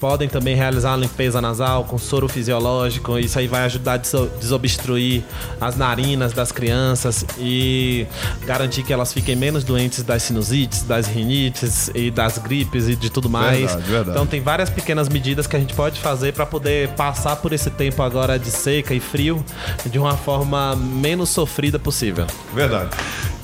podem 0.00 0.28
também 0.28 0.54
realizar 0.54 0.94
a 0.94 0.96
limpeza 0.96 1.40
nasal 1.40 1.84
com 1.84 1.98
soro 1.98 2.28
fisiológico. 2.28 3.18
Isso 3.18 3.38
aí 3.38 3.46
vai 3.46 3.62
ajudar 3.64 3.94
a 3.94 3.96
desobstruir 4.38 5.22
as 5.60 5.76
narinas 5.76 6.32
das 6.32 6.50
crianças 6.50 7.24
e 7.38 8.06
garantir 8.44 8.82
que 8.82 8.92
elas 8.92 9.12
fiquem 9.12 9.36
menos 9.36 9.64
doentes 9.64 10.02
das 10.02 10.22
sinusites, 10.22 10.82
das 10.82 11.06
rinites 11.06 11.90
e 11.94 12.10
das 12.10 12.38
gripes 12.38 12.88
e 12.88 12.96
de 12.96 13.10
tudo 13.10 13.28
mais. 13.28 13.60
Verdade, 13.60 13.82
verdade. 13.82 14.10
Então 14.10 14.26
tem 14.26 14.40
várias 14.40 14.70
pequenas 14.70 15.01
pequenas 15.02 15.08
medidas 15.08 15.46
que 15.46 15.56
a 15.56 15.58
gente 15.58 15.74
pode 15.74 15.98
fazer 16.00 16.32
para 16.32 16.46
poder 16.46 16.88
passar 16.90 17.34
por 17.36 17.52
esse 17.52 17.68
tempo 17.70 18.02
agora 18.02 18.38
de 18.38 18.50
seca 18.50 18.94
e 18.94 19.00
frio 19.00 19.44
de 19.86 19.98
uma 19.98 20.16
forma 20.16 20.76
menos 20.76 21.30
sofrida 21.30 21.78
possível. 21.78 22.26
Verdade. 22.54 22.90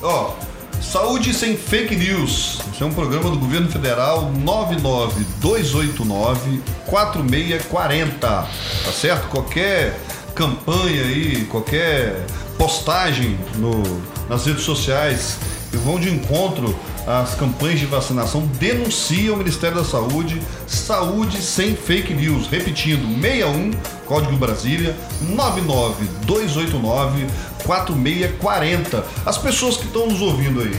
Ó, 0.03 0.35
Saúde 0.81 1.35
sem 1.35 1.57
fake 1.57 1.97
news. 1.97 2.61
Esse 2.73 2.85
é 2.85 2.87
um 2.87 2.93
programa 2.93 3.31
do 3.31 3.39
governo 3.39 3.69
federal 3.69 4.31
99289 4.33 6.63
4640. 6.87 8.29
Tá 8.29 8.47
certo? 8.93 9.27
Qualquer 9.29 9.99
campanha 10.37 11.03
aí, 11.03 11.45
qualquer 11.47 12.25
postagem 12.57 13.37
no, 13.57 13.83
nas 14.29 14.47
redes 14.47 14.63
sociais 14.63 15.37
que 15.71 15.77
vão 15.77 15.99
de 15.99 16.09
encontro 16.09 16.79
as 17.09 17.35
campanhas 17.35 17.81
de 17.81 17.87
vacinação 17.87 18.47
denunciam 18.59 19.35
o 19.35 19.39
Ministério 19.39 19.79
da 19.79 19.85
Saúde, 19.85 20.43
saúde 20.67 21.41
sem 21.41 21.75
fake 21.75 22.13
news. 22.13 22.47
Repetindo, 22.49 23.09
61, 23.23 23.71
Código 24.05 24.37
Brasília, 24.37 24.95
99289 25.23 27.27
4640. 27.65 29.03
As 29.25 29.39
pessoas 29.39 29.79
que 29.79 29.87
estão 29.87 30.07
nos 30.07 30.21
ouvindo 30.21 30.61
aí, 30.61 30.77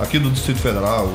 aqui 0.00 0.18
do 0.18 0.32
Distrito 0.32 0.58
Federal, 0.58 1.08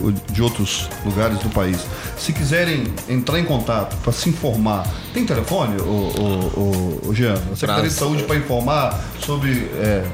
ou, 0.00 0.12
de 0.12 0.40
outros 0.40 0.88
lugares 1.04 1.40
do 1.40 1.50
país, 1.50 1.84
se 2.16 2.32
quiserem 2.32 2.84
entrar 3.08 3.40
em 3.40 3.44
contato 3.44 3.96
para 3.96 4.12
se 4.12 4.28
informar, 4.28 4.86
tem 5.12 5.26
telefone, 5.26 5.80
o, 5.80 5.82
o, 5.82 7.00
o, 7.04 7.08
o 7.08 7.14
Jean? 7.14 7.34
A 7.34 7.56
Secretaria 7.56 7.90
de 7.90 7.96
Saúde 7.96 8.22
para 8.22 8.36
informar 8.36 8.96
sobre 9.18 9.68
é, 9.74 10.04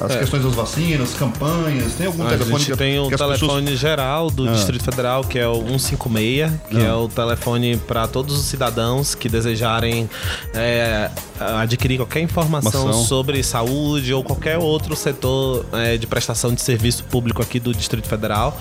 as 0.00 0.10
É. 0.12 0.18
questões 0.18 0.42
das 0.44 0.54
vacinas, 0.54 1.14
campanhas? 1.14 1.94
Tem 1.94 2.06
algum 2.06 2.24
A 2.26 2.30
telefone 2.30 2.58
gente 2.58 2.70
que, 2.72 2.76
tem 2.76 2.98
o 2.98 3.08
que 3.08 3.16
telefone 3.16 3.62
pessoas... 3.62 3.78
geral 3.80 4.30
do 4.30 4.48
Ah. 4.48 4.52
Distrito 4.52 4.84
Federal, 4.84 5.24
que 5.24 5.38
é 5.38 5.46
o 5.48 5.62
156, 5.78 6.50
que 6.70 6.76
Ah. 6.78 6.84
é 6.84 6.92
o 6.94 7.08
telefone 7.08 7.76
para 7.76 8.06
todos 8.06 8.36
os 8.38 8.44
cidadãos 8.44 9.14
que 9.14 9.28
desejarem 9.28 10.08
é, 10.54 11.10
adquirir 11.60 11.98
qualquer 11.98 12.20
informação 12.20 12.68
Informação. 12.82 13.04
sobre 13.04 13.42
saúde 13.42 14.12
ou 14.12 14.22
qualquer 14.24 14.58
outro 14.58 14.94
setor 14.96 15.64
é, 15.72 15.96
de 15.96 16.06
prestação 16.06 16.52
de 16.52 16.60
serviço 16.60 17.04
público 17.04 17.40
aqui 17.42 17.60
do 17.60 17.72
Distrito 17.74 18.08
Federal. 18.08 18.58